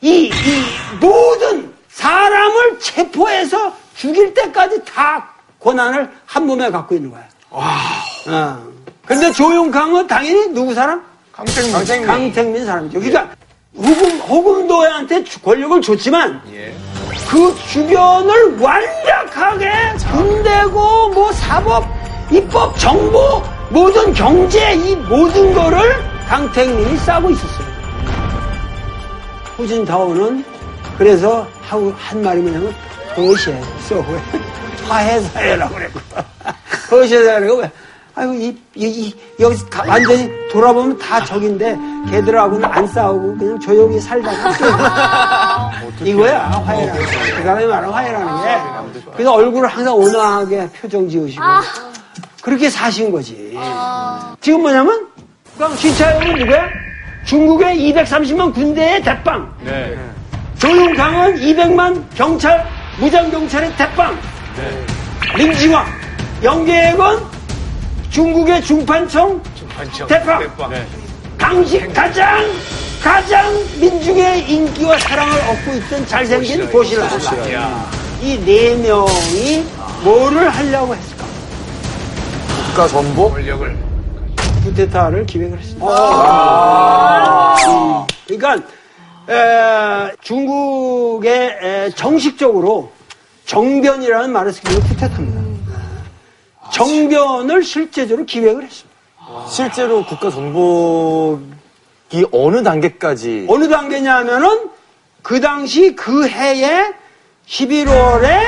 [0.01, 1.08] 이, 이 사람을
[3.03, 7.23] 체포해서 죽일 때까지 다 권한을 한 몸에 갖고 있는 거야.
[7.49, 8.59] 어.
[9.05, 11.01] 근데 조용강은 당연히 누구 사람?
[11.31, 11.71] 강택민.
[11.73, 12.07] 강택민.
[12.07, 12.99] 강택민 사람이죠.
[12.99, 13.29] 그러니까
[13.75, 16.75] 호금, 호금도한테 주- 권력을 줬지만 예.
[17.29, 19.71] 그 주변을 완벽하게
[20.11, 21.85] 군대고 뭐 사법,
[22.31, 25.79] 입법, 정보, 모든 경제 이 모든 거를
[26.27, 27.69] 강택민이 싸고 있었어요.
[29.57, 30.43] 후진타오는
[30.99, 32.73] 그래서 하고 한 말이 뭐냐면
[33.15, 34.15] 거시에 쏘고
[34.87, 35.99] 화해사회라고 그랬고
[36.89, 37.71] 거시사회라고 왜
[38.15, 41.77] 아이고 이, 이, 이 여기 다 완전히 돌아보면 다 적인데
[42.11, 45.71] 걔들하고는 안 싸우고 그냥 조용히 살다가
[46.03, 47.31] 이거야 화해라는 게.
[47.35, 49.01] 그 사람이 말하는 화해라는 게.
[49.13, 51.43] 그래서 얼굴을 항상 온화하게 표정 지으시고.
[52.41, 53.57] 그렇게 사신 거지.
[54.41, 55.07] 지금 뭐냐면
[55.57, 56.67] 그럼 신차영은 누구야?
[57.25, 59.53] 중국의 230만 군대의 대빵.
[59.63, 59.97] 네.
[60.59, 62.65] 조용강은 200만 경찰,
[62.99, 64.17] 무장경찰의 대빵.
[65.35, 65.85] 림지왕.
[66.43, 67.19] 영계획은
[68.09, 69.41] 중국의 중판청
[69.75, 70.07] 반청.
[70.07, 70.39] 대빵.
[70.69, 70.85] 네.
[71.37, 72.43] 당시 가장,
[73.01, 77.05] 가장 민중의 인기와 사랑을 얻고 있던 잘생긴 보시라.
[77.53, 77.89] 야.
[78.21, 79.65] 이네 명이
[80.03, 81.25] 뭐를 하려고 했을까?
[82.67, 83.31] 국가 전복?
[83.33, 83.77] 권력을.
[84.65, 85.85] 쿠데타를 기획을 했습니다.
[87.65, 88.67] 음, 그러니까
[89.29, 92.91] 에, 중국의 에, 정식적으로
[93.45, 95.41] 정변이라는 말을 쓰기로 쿠데타입니다.
[96.71, 98.99] 정변을 실제적으로 기획을 했습니다.
[99.47, 104.69] 실제로 국가 전복이 어느 단계까지 어느 단계냐면은
[105.21, 106.93] 그 당시 그 해에
[107.47, 108.39] 11월에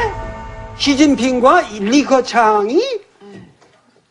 [0.78, 2.82] 시진핑과 리커창이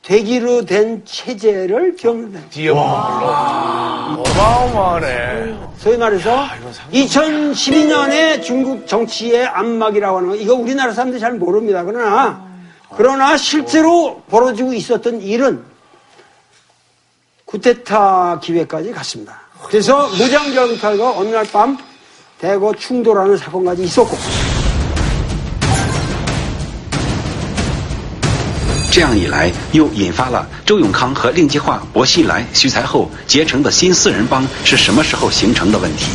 [0.03, 5.59] 되기로 된 체제를 병다 디어만 어마어마하네.
[5.79, 6.47] 소위 말해서
[6.93, 11.85] 2012년에 중국 정치의 안막이라고 하는 거 이거 우리나라 사람들이 잘 모릅니다.
[11.85, 12.49] 그러나
[12.97, 15.63] 그러나 실제로 벌어지고 있었던 일은
[17.45, 19.39] 쿠데타 기회까지 갔습니다.
[19.65, 21.77] 그래서 무장경찰과 어느 날 밤
[22.39, 24.17] 대거 충돌하는 사건까지 있었고
[28.92, 36.06] 这样一来，又引发了周永康和令计划、薄熙来、徐才厚结成的新四人帮是什么时候形成的问题。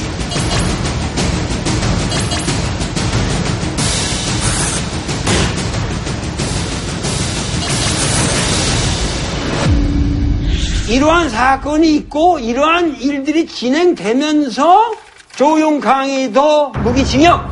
[10.89, 14.91] 이러한 사건이 있고 이러한 일들이 진행되면서
[15.37, 17.49] 조용강이도 무기징역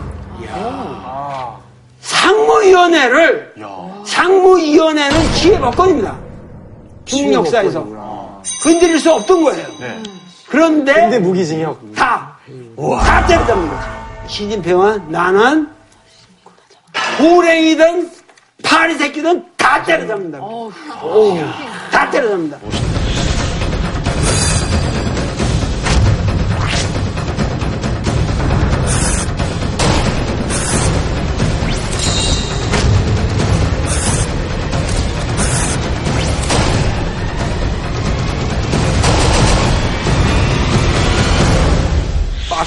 [2.23, 3.53] 상무위원회를
[4.05, 6.17] 상무위원회는 기회법권입니다.
[7.05, 7.85] 중국 역사에서
[8.63, 9.67] 건드릴 수 없던 거예요.
[10.47, 12.37] 그런데 근데 무기징역 다,
[13.03, 13.81] 다 때려잡는 거죠.
[14.27, 15.67] 시진핑은 나는
[17.19, 18.09] 호랭이든
[18.63, 20.39] 파리 새끼든 다 때려잡는다.
[21.91, 22.57] 다 때려잡는다.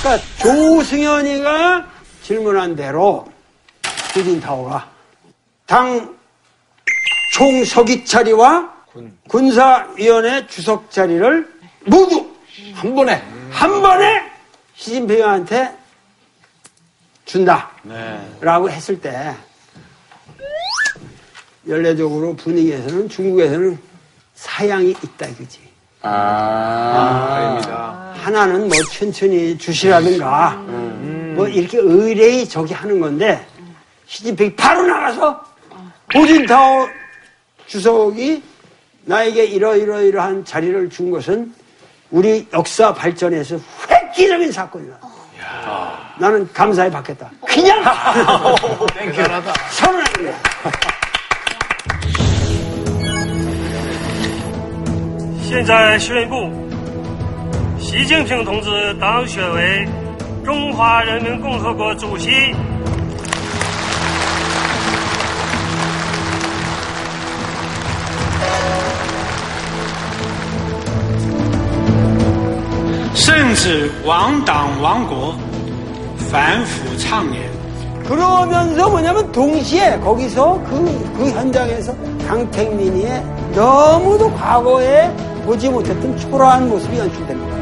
[0.06, 1.84] 아까 조승현이가
[2.22, 3.26] 질문한 대로
[4.14, 4.88] 후진타오가
[5.66, 6.16] 당
[7.32, 8.72] 총서기 자리와
[9.26, 11.52] 군 사위원회 주석 자리를
[11.86, 12.24] 모두
[12.74, 14.30] 한 번에 한 번에
[14.76, 15.76] 시진핑한테
[17.24, 17.72] 준다.
[18.40, 19.34] 라고 했을 때
[21.68, 23.76] 연례적으로 분위기에서는 중국에서는
[24.36, 25.65] 사양이 있다 이거지.
[26.02, 27.60] 아.
[28.22, 30.50] 하나는 뭐 천천히 주시라든가
[31.36, 33.46] 뭐 이렇게 의뢰이 저기 하는 건데
[34.06, 35.44] 시진핑이 바로 나가서
[36.12, 36.88] 보진타오
[37.66, 38.42] 주석이
[39.04, 41.54] 나에게 이러이러이러한 자리를 준 것은
[42.10, 43.58] 우리 역사 발전에서
[43.90, 44.98] 획기적인 사건이다.
[46.18, 47.30] 나는 감사히 받겠다.
[47.46, 47.82] 그냥
[48.94, 49.52] 땡큐하다.
[49.70, 50.32] 선언하는 거
[55.45, 56.49] 现在宣布，
[57.79, 59.87] 习近平同志当选为
[60.43, 62.29] 中华人民共和国主席。
[73.13, 75.35] 甚至亡党亡国，
[76.31, 77.49] 反腐倡廉。
[78.07, 81.93] 그러면서 뭐냐면 동시에 거기서 그, 그 현장에서
[82.27, 83.05] 강택민이
[83.53, 85.09] 너무도 과거에
[85.46, 87.56] 보지 못했던 초라한 모습이 연출됩니다.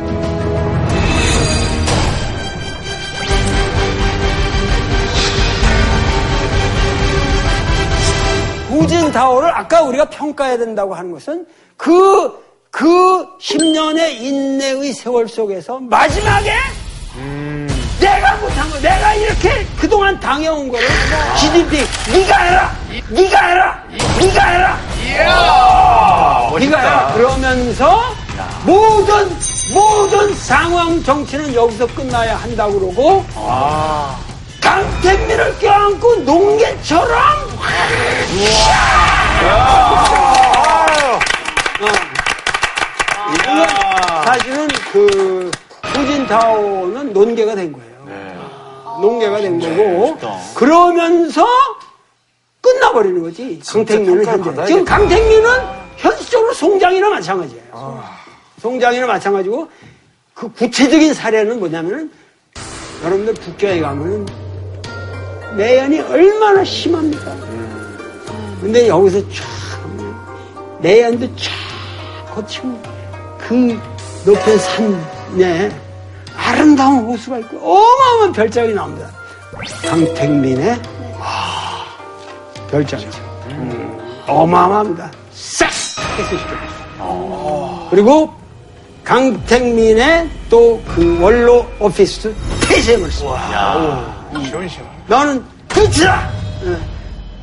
[8.70, 16.52] 후진타오를 아까 우리가 평가해야 된다고 하는 것은 그, 그 10년의 인내의 세월 속에서 마지막에
[18.00, 20.86] 내가 못한 거, 내가 이렇게 그동안 당해온 거를
[21.36, 22.76] 시진핑 네가 해라,
[23.10, 23.84] 네가 해라,
[24.18, 26.48] 네가 해라, 해라
[27.14, 28.02] 그러면서
[28.64, 29.28] 모든
[29.72, 33.24] 모든 상황 정치는 여기서 끝나야 한다고 그러고
[34.60, 37.12] 강택민을 껴안고 농개처럼
[41.80, 41.94] 어.
[43.34, 43.68] 이건
[44.24, 45.50] 사실은 그
[45.82, 47.94] 후진타오는 논개가 된 거예요.
[49.00, 50.16] 논개가 된 거고
[50.54, 51.44] 그러면서
[52.64, 53.60] 끝나버리는 거지.
[53.66, 54.66] 강택민은 현재.
[54.66, 55.50] 지금 강택민은
[55.96, 58.02] 현실적으로 송장이나 마찬가지예요.
[58.60, 59.68] 송장이나 마찬가지고
[60.32, 62.10] 그 구체적인 사례는 뭐냐면은
[63.04, 64.26] 여러분들 북경에 가면은
[65.58, 67.36] 내연이 얼마나 심합니까?
[68.62, 69.44] 근데 여기서 쫙
[70.80, 72.82] 내연도 쫙 거치고
[73.38, 73.78] 그
[74.24, 75.70] 높은 산에
[76.34, 79.10] 아름다운 호수가 있고 어마어마한 별장이 나옵니다.
[79.86, 80.80] 강택민의
[82.74, 83.20] 별장이죠.
[84.26, 85.08] 어마어마합니다.
[85.32, 85.68] 싹
[86.16, 87.86] 폐쇄시켰어요.
[87.90, 88.32] 그리고
[89.04, 92.34] 강택민의 또 그 원로 오피스
[92.66, 94.88] 폐쇄물 시원시원.
[95.06, 96.28] 너는 끝이다!
[96.64, 96.76] 어.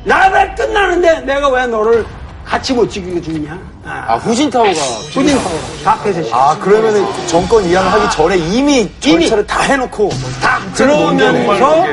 [0.04, 2.04] 나라 끝나는데 내가 왜 너를
[2.44, 3.58] 같이 못 지키게 주냐?
[3.86, 4.70] 아, 후진타오가.
[5.14, 5.52] 후진타오.
[5.84, 6.36] 다 폐쇄시켰어.
[6.38, 10.10] 아, 그러면은 정권 이양을 하기 전에 이미 절차를 다 해놓고.
[10.42, 11.86] 다 그러면서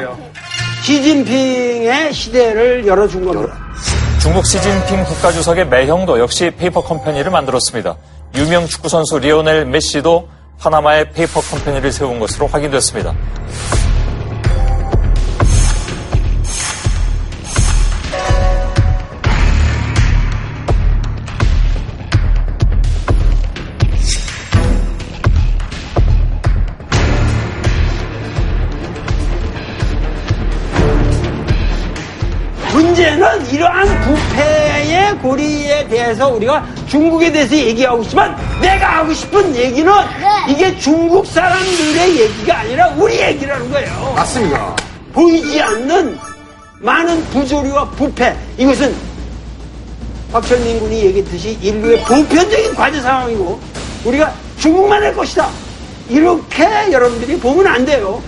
[0.84, 3.58] 시진핑의 시대를 열어준 겁니다.
[4.22, 7.98] 중국 시진핑 국가주석의 매형도 역시 페이퍼 컴퍼니를 만들었습니다.
[8.36, 10.28] 유명 축구선수 리오넬 메시도
[10.60, 13.16] 파나마의 페이퍼 컴퍼니를 세운 것으로 확인됐습니다.
[36.20, 39.92] 대해서 우리가 중국에 대해서 얘기하고 있지만 내가 하고 싶은 얘기는
[40.50, 44.14] 이게 중국 사람들의 얘기가 아니라 우리 얘기라는 거예요.
[44.16, 44.76] 맞습니다.
[45.14, 46.20] 보이지 않는
[46.82, 48.94] 많은 부조리와 부패 이것은
[50.32, 53.60] 박철민 군이 얘기했듯이 인류의 보편적인 과제 상황이고
[54.06, 55.50] 우리가 중국만의 것이다.
[56.10, 58.22] 이렇게 여러분들이 보면 안 돼요.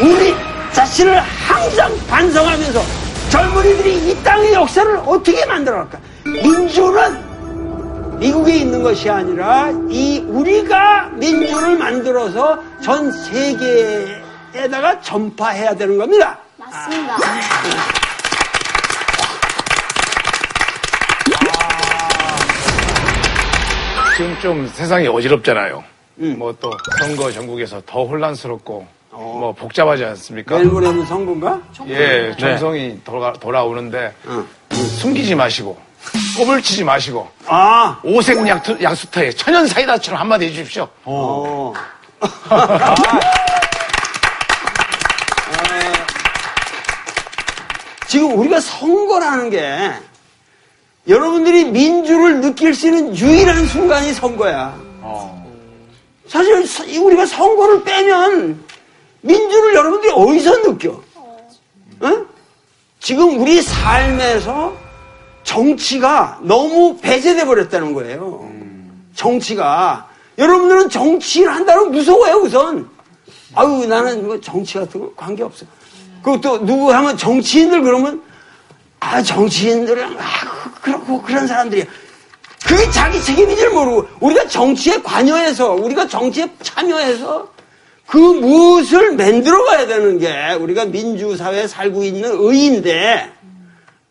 [0.00, 0.34] 우리
[0.72, 2.82] 자신을 항상 반성하면서
[3.30, 5.98] 젊은이들이 이 땅의 역사를 어떻게 만들어갈까?
[6.32, 16.38] 민주는 미국에 있는 것이 아니라 이 우리가 민주를 만들어서 전 세계에다가 전파해야 되는 겁니다.
[16.56, 17.16] 맞습니다.
[24.16, 25.82] 지금 좀 세상이 어지럽잖아요.
[26.36, 26.70] 뭐또
[27.00, 30.58] 선거 전국에서 더 혼란스럽고 뭐 복잡하지 않습니까?
[30.58, 31.60] 멜버른 선거인가?
[31.88, 34.12] 예, 총성이 돌아, 돌아오는데
[34.70, 35.78] 숨기지 마시고
[36.36, 40.88] 꼽을 치지 마시고 아, 오색 약투, 약수터에 천연 사이다처럼 한마디 해주십시오.
[41.04, 41.72] 어.
[48.08, 49.92] 지금 우리가 선거라는 게
[51.08, 54.78] 여러분들이 민주를 느낄 수 있는 유일한 순간이 선거야.
[56.28, 58.64] 사실 서- 우리가 선거를 빼면
[59.22, 61.00] 민주를 여러분들이 어디서 느껴?
[62.02, 62.26] 응?
[63.00, 64.72] 지금 우리 삶에서
[65.50, 68.48] 정치가 너무 배제돼 버렸다는 거예요.
[69.16, 70.08] 정치가.
[70.38, 72.88] 여러분들은 정치를 한다면 무서워요, 우선.
[73.56, 75.66] 아유, 나는 뭐 정치 같은 거 관계 없어.
[76.22, 78.22] 그것도 누구 하면 정치인들 그러면,
[79.00, 81.84] 아, 정치인들은, 아, 그렇고, 그런 사람들이야.
[82.64, 87.48] 그게 자기 책임인지를 모르고, 우리가 정치에 관여해서, 우리가 정치에 참여해서,
[88.06, 93.32] 그 무엇을 만들어 가야 되는 게, 우리가 민주사회에 살고 있는 의인데,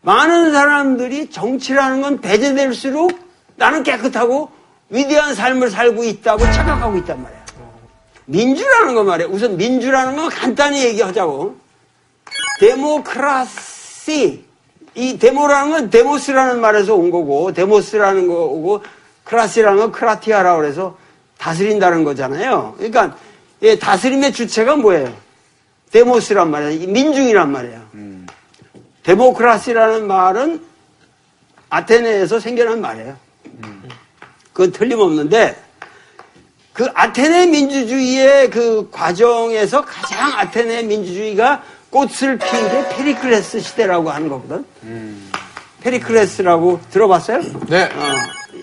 [0.10, 3.12] 많은 사람들이 정치라는 건 배제될수록
[3.58, 4.50] 나는 깨끗하고
[4.90, 7.40] 위대한 삶을 살고 있다고 착각하고 있단 말이야.
[8.26, 9.28] 민주라는 거 말이야.
[9.28, 11.56] 우선 민주라는 건 간단히 얘기하자고.
[12.60, 14.46] 데모크라시.
[14.96, 18.84] 이 demo라는 건 demos라는 말에서 온 거고, demos라는 거고,
[19.24, 20.98] cracy라는 건 kratia라고 그래서
[21.38, 22.74] 다스린다는 거잖아요.
[22.78, 23.16] 그러니까
[23.62, 25.14] 예, 다스림의 주체가 뭐예요?
[25.92, 26.88] demos란 말이에요.
[26.90, 27.80] 민중이란 말이에요.
[29.04, 30.62] 데모크라시라는 말은
[31.70, 33.16] 아테네에서 생겨난 말이에요.
[34.54, 35.56] 그건 틀림없는데
[36.74, 44.66] 그 아테네 민주주의의 그 과정에서 가장 아테네 민주주의가 꽃을 피운 게 페리클레스 시대라고 하는 거거든.
[45.82, 47.42] 페리클레스라고 들어봤어요?
[47.68, 47.90] 네.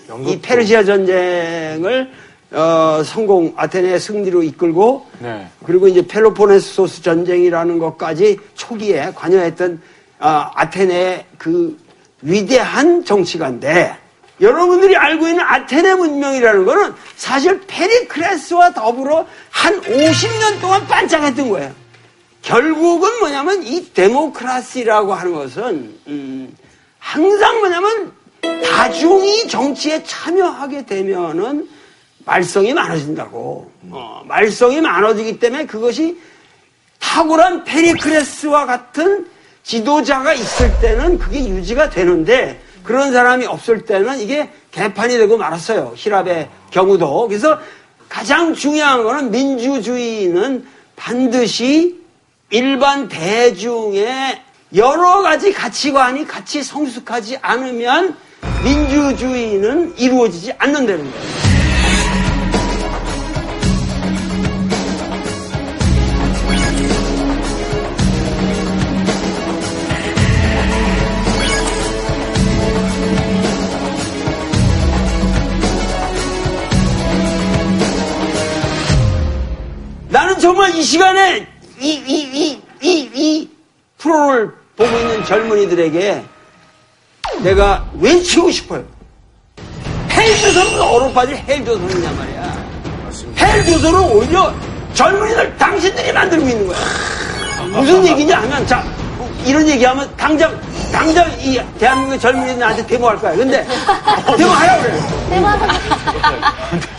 [0.09, 2.11] 어, 이 페르시아 전쟁을
[2.51, 5.47] 어, 성공 아테네의 승리로 이끌고 네.
[5.65, 9.81] 그리고 이제 펠로포네소스 전쟁이라는 것까지 초기에 관여했던
[10.19, 11.77] 아, 아테네의 그
[12.21, 13.95] 위대한 정치가인데
[14.39, 21.73] 여러분들이 알고 있는 아테네 문명이라는 거는 사실 페리클레스와 더불어 한 50년 동안 반짝했던 거예요.
[22.41, 26.55] 결국은 뭐냐면 이 데모크라시라고 하는 것은 음,
[26.99, 31.67] 항상 뭐냐면 다중이 정치에 참여하게 되면은
[32.25, 33.71] 말썽이 많아진다고.
[33.89, 36.19] 어, 말썽이 많아지기 때문에 그것이
[36.99, 39.27] 탁월한 페리크레스와 같은
[39.67, 45.91] 지도자가 있을 때는 그게 유지가 되는데 그런 사람이 없을 때는 이게 개판이 되고 말았어요.
[45.93, 47.27] 히랍의 경우도.
[47.27, 47.59] 그래서
[48.07, 50.65] 가장 중요한 거는 민주주의는
[50.95, 51.99] 반드시
[52.49, 54.41] 일반 대중의
[54.75, 58.15] 여러 가지 가치관이 같이 성숙하지 않으면
[58.63, 61.56] 민주주의는 이루어지지 않는다는 거예요.
[80.67, 81.47] 정말 이 시간에
[81.79, 83.49] 이, 이, 이, 이, 이
[83.97, 86.23] 프로를 보고 있는 젊은이들에게
[87.39, 88.83] 내가 외치고 싶어요.
[90.11, 92.67] 헬조선은 어로 빠질 헬조선이냐 말이야.
[93.37, 94.53] 헬조선은 오히려
[94.93, 96.77] 젊은이들 당신들이 만들고 있는 거야.
[97.71, 98.83] 무슨 얘기냐 하면 자
[99.45, 100.59] 이런 얘기하면 당장
[100.91, 103.35] 당장 이 대한민국 젊은이들한테 데모할 거야.
[103.35, 103.65] 근데
[104.37, 104.99] 데모하라 그래.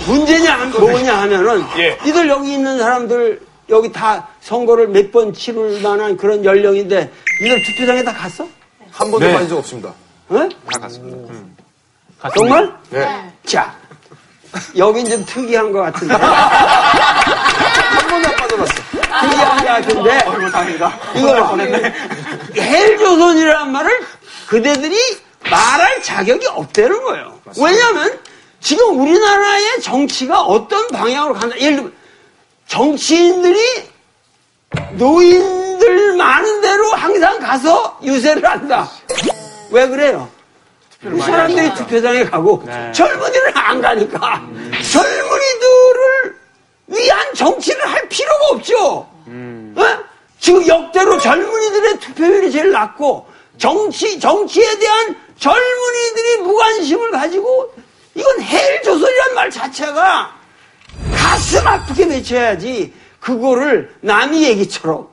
[0.07, 1.65] 문제냐 하면 뭐냐 하면은
[2.07, 7.11] 이들 여기 있는 사람들 여기 다 선거를 몇 번 치를 만한 그런 연령인데
[7.43, 8.47] 이들 투표장에 다 갔어?
[8.91, 9.33] 한 번도 네.
[9.33, 9.93] 빠진 적 없습니다.
[10.29, 10.49] 어?
[10.73, 11.33] 다 갔습니다.
[12.35, 12.73] 정말?
[12.91, 13.33] 네.
[13.47, 13.75] 자
[14.77, 18.73] 여긴 좀 특이한 것 같은데 한 번도 안 빠져봤어.
[18.93, 20.99] 특이한 것 같은데 어이구, 다행이다.
[21.17, 21.57] 이거
[22.57, 24.01] 헬조선이라는 말을
[24.49, 24.97] 그대들이
[25.51, 27.39] 말할 자격이 없다는 거예요.
[27.61, 28.19] 왜냐하면
[28.61, 31.57] 지금 우리나라의 정치가 어떤 방향으로 간다.
[31.61, 31.93] 예를 들면
[32.69, 33.89] 정치인들이
[34.93, 38.89] 노인들 많은 데로 항상 가서 유세를 한다.
[39.71, 40.29] 왜 그래요?
[41.03, 42.63] 사람들이 투표장에 가고
[42.93, 44.43] 젊은이는 안 가니까
[44.93, 46.39] 젊은이들을
[46.89, 49.09] 위한 정치를 할 필요가 없죠.
[49.77, 49.99] 어?
[50.41, 53.27] 지금 역대로 젊은이들의 투표율이 제일 낮고
[53.59, 57.73] 정치 정치에 대한 젊은이들이 무관심을 가지고
[58.15, 60.38] 이건 헬조선이란 말 자체가
[61.15, 65.09] 가슴 아프게 외쳐야지 그거를 남이 얘기처럼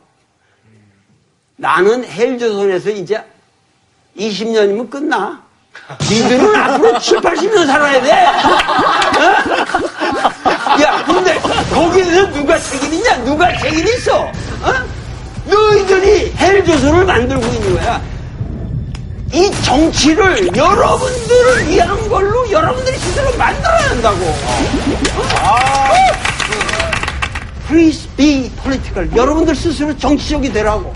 [1.58, 3.24] 나는 헬조선에서 이제
[4.18, 5.44] 20년이면 끝나.
[6.02, 8.12] 니들은 앞으로 7, 80년 살아야 돼.
[9.20, 9.24] 어?
[10.82, 11.38] 야, 근데
[11.74, 13.18] 거기에서 누가 책임 있냐?
[13.24, 14.22] 누가 책임 있어?
[14.22, 14.32] 어?
[15.46, 18.02] 너희들이 헬조선을 만들고 있는 거야.
[19.36, 24.34] 이 정치를 여러분들을 위한 걸로 여러분들이 스스로 만들어야 한다고.
[27.68, 29.14] Please be political.
[29.14, 30.94] 여러분들 스스로 정치적이 되라고.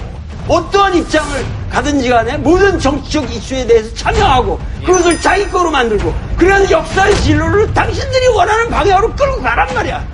[0.48, 7.16] 어떠한 입장을 가든지 간에 모든 정치적 이슈에 대해서 참여하고 그것을 자기 거로 만들고 그래서 역사의
[7.18, 10.08] 진로를 당신들이 원하는 방향으로 끌고 가란 말이야.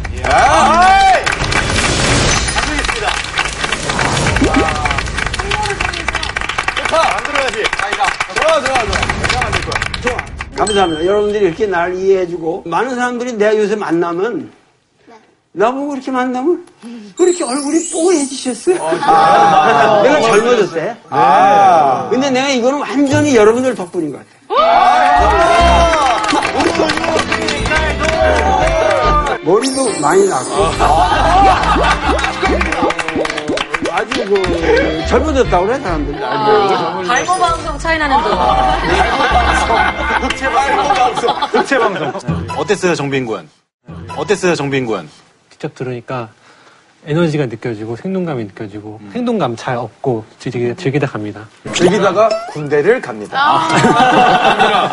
[6.91, 7.63] 만들어야지.
[7.81, 8.24] 아니다.
[8.35, 8.95] 좋아, 좋아, 좋아.
[10.01, 10.17] 좋아.
[10.57, 11.05] 감사합니다.
[11.05, 14.51] 여러분들이 이렇게 날 이해해주고 많은 사람들이 내가 요새 만나면
[15.51, 16.65] 나보고 그렇게 만나면
[17.17, 18.75] 그렇게 얼굴이 뽀해지셨어요.
[18.75, 20.97] 내가 젊어졌대.
[22.09, 24.29] 근데 내가 이거는 완전히 여러분들 덕분인 것 같아.
[29.43, 30.71] 머리도 많이 났고
[33.95, 36.19] 아주 그 젊어졌다고 그래 사람들이.
[36.19, 38.31] 발모 방송 차이나는 분.
[41.53, 42.13] 흑채 방송.
[42.57, 43.49] 어땠어요, 정빈 군?
[44.17, 45.09] 어땠어요, 정빈 군?
[45.49, 46.27] 직접 들으니까
[47.07, 51.47] 에너지가 느껴지고 생동감이 느껴지고 생동감 잘 얻고 즐기다, 즐기다 갑니다.
[51.73, 53.67] 즐기다가 군대를 갑니다.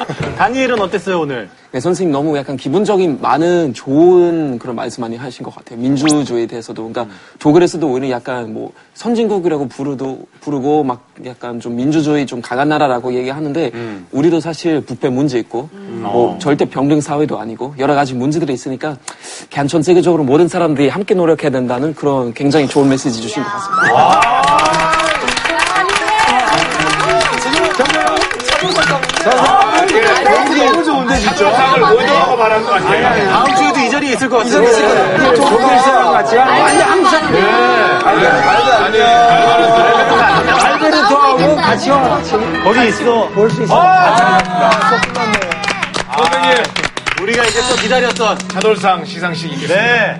[0.36, 1.48] 다니엘은 어땠어요, 오늘?
[1.72, 5.78] 네, 선생님 너무 약간 기본적인 많은 좋은 그런 말씀 많이 하신 것 같아요.
[5.78, 6.86] 민주주의에 대해서도.
[6.86, 13.14] 그러니까 조글에서도 오히려 약간 뭐 선진국이라고 부르도, 부르고 막 약간 좀 민주주의 좀 강한 나라라고
[13.14, 13.70] 얘기하는데
[14.10, 18.96] 우리도 사실 북배 문제 있고 뭐 절대 병등 사회도 아니고 여러 가지 문제들이 있으니까
[19.50, 24.92] 그냥 전 세계적으로 모든 사람들이 함께 노력해야 된다는 그런 굉장히 좋은 메시지 주신 것 같습니다.
[30.54, 31.50] 너무 좋은데, 진짜.
[31.52, 33.30] 상을 모두하고 말한 것 같아요.
[33.30, 34.50] 다음 주에도 이 자리에 있을 것 같아요.
[34.62, 35.34] 이전에 있을 거예요.
[35.34, 37.22] 조글 사람 같이 완전 항상
[40.62, 42.20] 알 베르토하고 같이 와.
[42.64, 43.28] 거기 있어.
[43.28, 43.74] 볼 수 있어.
[46.14, 46.64] 선생님,
[47.22, 48.38] 우리가 이제 또 기다렸던.
[48.48, 49.74] 차돌상 시상식이겠습니다.
[49.74, 50.18] 네.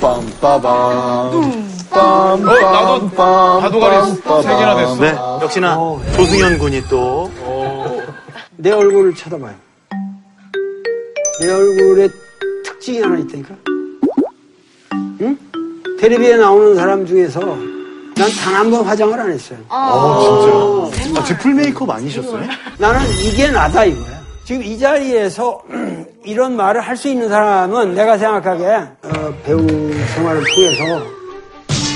[0.00, 1.60] 빰빠밤.
[1.92, 3.10] 어, 나도
[3.60, 4.10] 바둑알이
[4.42, 4.94] 세 개나 됐어.
[4.96, 5.10] 네.
[5.42, 5.76] 역시나
[6.14, 7.30] 조승현 군이 또.
[8.56, 9.54] 내 얼굴을 쳐다봐요.
[11.40, 12.08] 내 얼굴에
[12.64, 13.54] 특징이 하나 있다니까.
[16.02, 16.08] 응?
[16.08, 19.58] 텔레비에 나오는 사람 중에서 난 단 한 번 화장을 안 했어요.
[19.70, 21.20] 어, 진짜.
[21.20, 22.42] 아, 제 풀메이크업 아니셨어요?
[22.78, 24.20] 나는 이게 나다 이거야.
[24.44, 25.62] 지금 이 자리에서
[26.24, 28.68] 이런 말을 할 수 있는 사람은 내가 생각하기에
[29.04, 29.66] 어, 배우
[30.14, 30.82] 생활을 통해서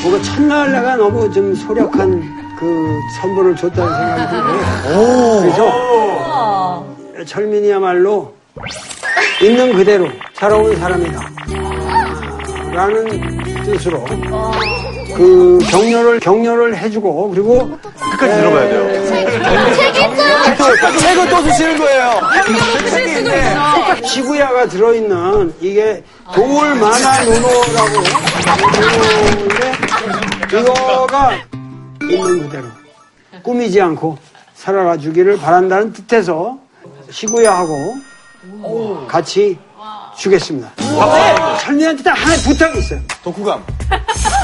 [0.02, 2.22] 뭔가 첫날 내가 너무 좀 소략한
[2.58, 5.40] 그 선물을 줬다는 생각이 들어요.
[5.42, 8.32] 그래서 철민이야말로
[9.42, 11.20] 있는 그대로 살아온 사람이다.
[12.72, 14.04] 라는 뜻으로
[15.16, 19.04] 그 격려를 격려를 해주고 그리고 끝까지 들어봐야 돼요.
[20.98, 22.20] 책을 또 쓰시는 거예요.
[24.04, 26.02] 시구야가 들어있는 이게
[26.74, 28.00] 만화 눈호라고
[28.80, 29.72] 눈호인데
[30.60, 31.32] 이거가
[32.02, 32.64] 있는 그대로.
[33.42, 34.18] 꾸미지 않고
[34.54, 36.58] 살아가 주기를 바란다는 뜻에서
[37.10, 37.96] 시구야하고
[39.08, 39.58] 같이
[40.16, 40.72] 주겠습니다.
[40.76, 43.00] 네, 철민이한테 딱 하나 부탁이 있어요.
[43.22, 43.64] 독후감.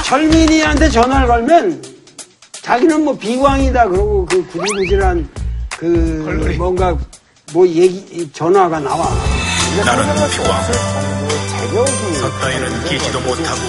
[0.05, 1.83] 철민이한테 전화를 걸면
[2.63, 5.29] 자기는 뭐 비광이다 그러고 그 구질구질한
[5.79, 6.97] 그 뭔가
[7.53, 9.09] 뭐 얘기 전화가 나와.
[9.85, 11.10] 나는 비광
[12.15, 13.61] 섰다에는 끼지도 못하고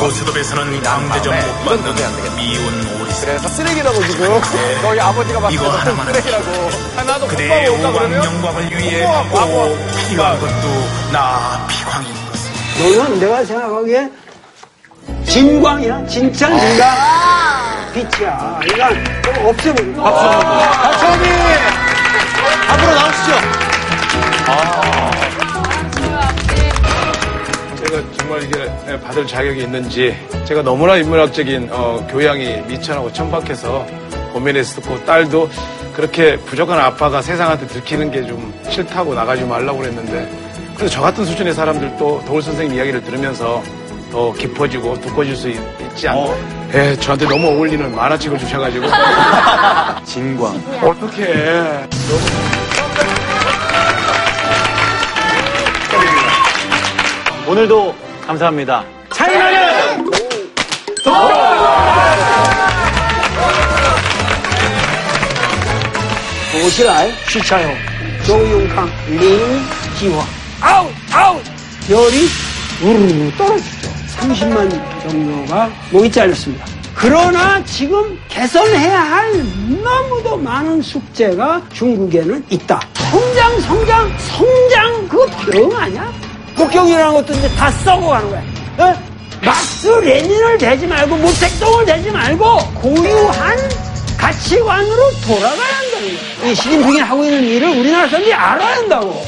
[0.00, 4.40] 고스톱에서는 강대전 못 받는 미운 오리스 그래서 쓰레기라고 지금.
[4.82, 7.26] 너희 아버지가 봤을 이거 때 하나만 쓰레기라고.
[7.28, 9.78] 그대의 오광 영광을 위해 꼭
[10.08, 14.10] 필요한 것도 나 비광인 것을 너는 내가 생각하기에
[15.26, 16.06] 진광이야.
[16.06, 18.60] 진짜 네가 빛이야.
[18.60, 20.02] 그러니까 좀 없애버려.
[20.02, 21.28] 박찬희!
[22.68, 23.32] 앞으로 나오시죠.
[27.88, 30.14] 제가 정말 이게 받을 자격이 있는지.
[30.44, 33.86] 제가 너무나 인문학적인 어, 교양이 미천하고 천박해서
[34.32, 35.48] 고민했었고 딸도
[35.94, 40.30] 그렇게 부족한 아빠가 세상한테 들키는 게 좀 싫다고 나가지 말라고 그랬는데
[40.76, 43.62] 그래서 저 같은 수준의 사람들도 도울 선생님 이야기를 들으면서
[44.12, 45.56] 더 깊어지고 두꺼워질 수 있,
[45.96, 46.34] 지 않나
[46.74, 48.86] 예, 저한테 너무 어울리는 만화책을 주셔가지고.
[50.04, 50.54] 진광.
[50.82, 51.88] 어떡해
[57.48, 57.94] 오늘도
[58.26, 58.84] 감사합니다.
[59.10, 60.10] 차이나는
[66.52, 67.74] 도시라이 시차요.
[68.26, 70.22] 조용康, 링지화.
[70.60, 70.90] 아웃!
[71.10, 71.42] 아웃!
[71.88, 72.28] 열이
[72.82, 73.88] 우르르 떨어지죠.
[74.18, 74.70] 30만
[75.08, 76.66] 정도가 목이 잘렸습니다.
[76.94, 79.32] 그러나 지금 개선해야 할
[79.82, 82.78] 너무도 많은 숙제가 중국에는 있다.
[83.10, 86.27] 성장, 성장, 성장 그거 병 아니야?
[86.58, 88.42] 국경이라는 것도 이제 다 썩어가는 거야.
[88.78, 88.94] 어?
[89.44, 93.56] 막스 레닌을 대지 말고 모택동을 대지 말고 고유한
[94.18, 96.08] 가치관으로 돌아가야 한다는
[96.40, 96.50] 거야.
[96.50, 99.24] 이 시진핑이 하고 있는 일을 우리나라 사람들이 알아야 한다고.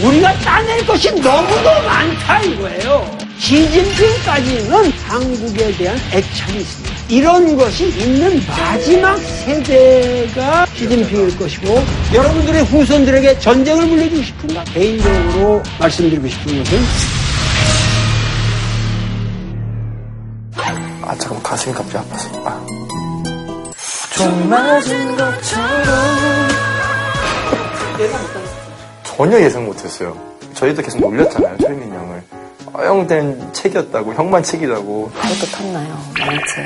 [0.00, 3.18] 우리가 따낼 것이 너무도 많다 이거예요.
[3.40, 6.97] 시진핑까지는 한국에 대한 애착이 있습니다.
[7.08, 11.82] 이런 것이 있는 마지막 세대가 시진핑일 것이고
[12.12, 14.64] 여러분들의 후손들에게 전쟁을 물려주고 싶은가?
[14.64, 16.78] 개인적으로 말씀드리고 싶은 것은
[21.02, 22.28] 아, 잠깐 가슴이 갑자기 아파서.
[22.44, 22.66] 아.
[24.14, 26.48] 좀 맞은 것처럼.
[29.04, 30.14] 전혀 예상 못했어요.
[30.52, 32.22] 저희도 계속 놀렸잖아요, 최민 형을.
[32.72, 35.10] 아, 형된 책이었다고, 형만 책이라고.
[35.10, 36.64] 그것도 탔나요, 만화책.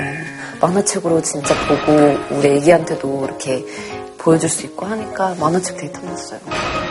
[0.60, 1.92] 만화책으로 진짜 보고
[2.34, 3.64] 우리 애기한테도 이렇게
[4.18, 6.40] 보여줄 수 있고 하니까 만화책 되게 탐났어요.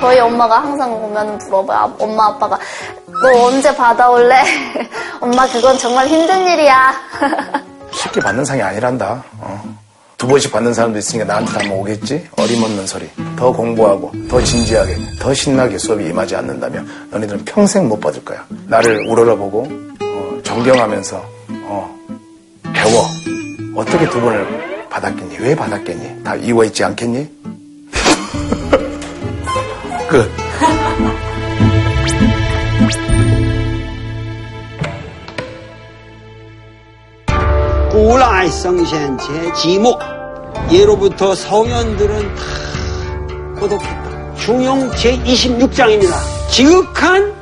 [0.01, 1.77] 저희 엄마가 항상 보면 물어봐요.
[1.77, 2.59] 아, 엄마 아빠가
[3.07, 4.35] 너 언제 받아올래?
[5.21, 6.93] 엄마 그건 정말 힘든 일이야.
[7.91, 9.23] 쉽게 받는 상이 아니란다.
[9.39, 9.77] 어.
[10.21, 12.27] 두 번씩 받는 사람도 있으니까 나한테 다 오겠지?
[12.37, 13.09] 어림없는 소리.
[13.35, 18.45] 더 공부하고, 더 진지하게, 더 신나게 수업에 임하지 않는다면 너희들은 평생 못 받을 거야.
[18.67, 19.67] 나를 우러러보고
[19.99, 21.25] 어, 존경하면서
[21.63, 21.99] 어,
[22.71, 23.03] 배워.
[23.75, 25.37] 어떻게 두 번을 받았겠니?
[25.39, 26.23] 왜 받았겠니?
[26.23, 27.27] 다 이유가 있지 않겠니?
[30.07, 30.29] 끝.
[38.00, 39.98] 古来圣贤皆寂寞.
[40.70, 42.42] 예로부터 성현들은 다
[43.60, 44.34] 고독했다.
[44.36, 46.14] 중용 제26장입니다.
[46.50, 47.32] 지극한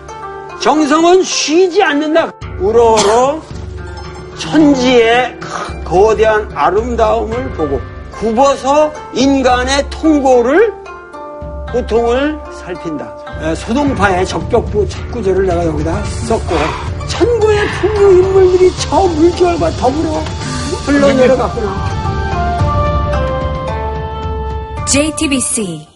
[0.60, 2.32] 정성은 쉬지 않는다.
[2.58, 3.40] 우러러
[4.38, 5.38] 천지의
[5.84, 7.80] 거대한 아름다움을 보고
[8.12, 10.72] 굽어서 인간의 통고를
[11.72, 13.14] 고통을 살핀다.
[13.42, 16.54] 에, 소동파의 적격부 첫 구절을 내가 여기다 썼고
[17.09, 20.23] 천구의 풍류 인물들이 저 물결과 더불어
[20.85, 21.99] 흘러내려갔구나.
[24.87, 25.88] JTBC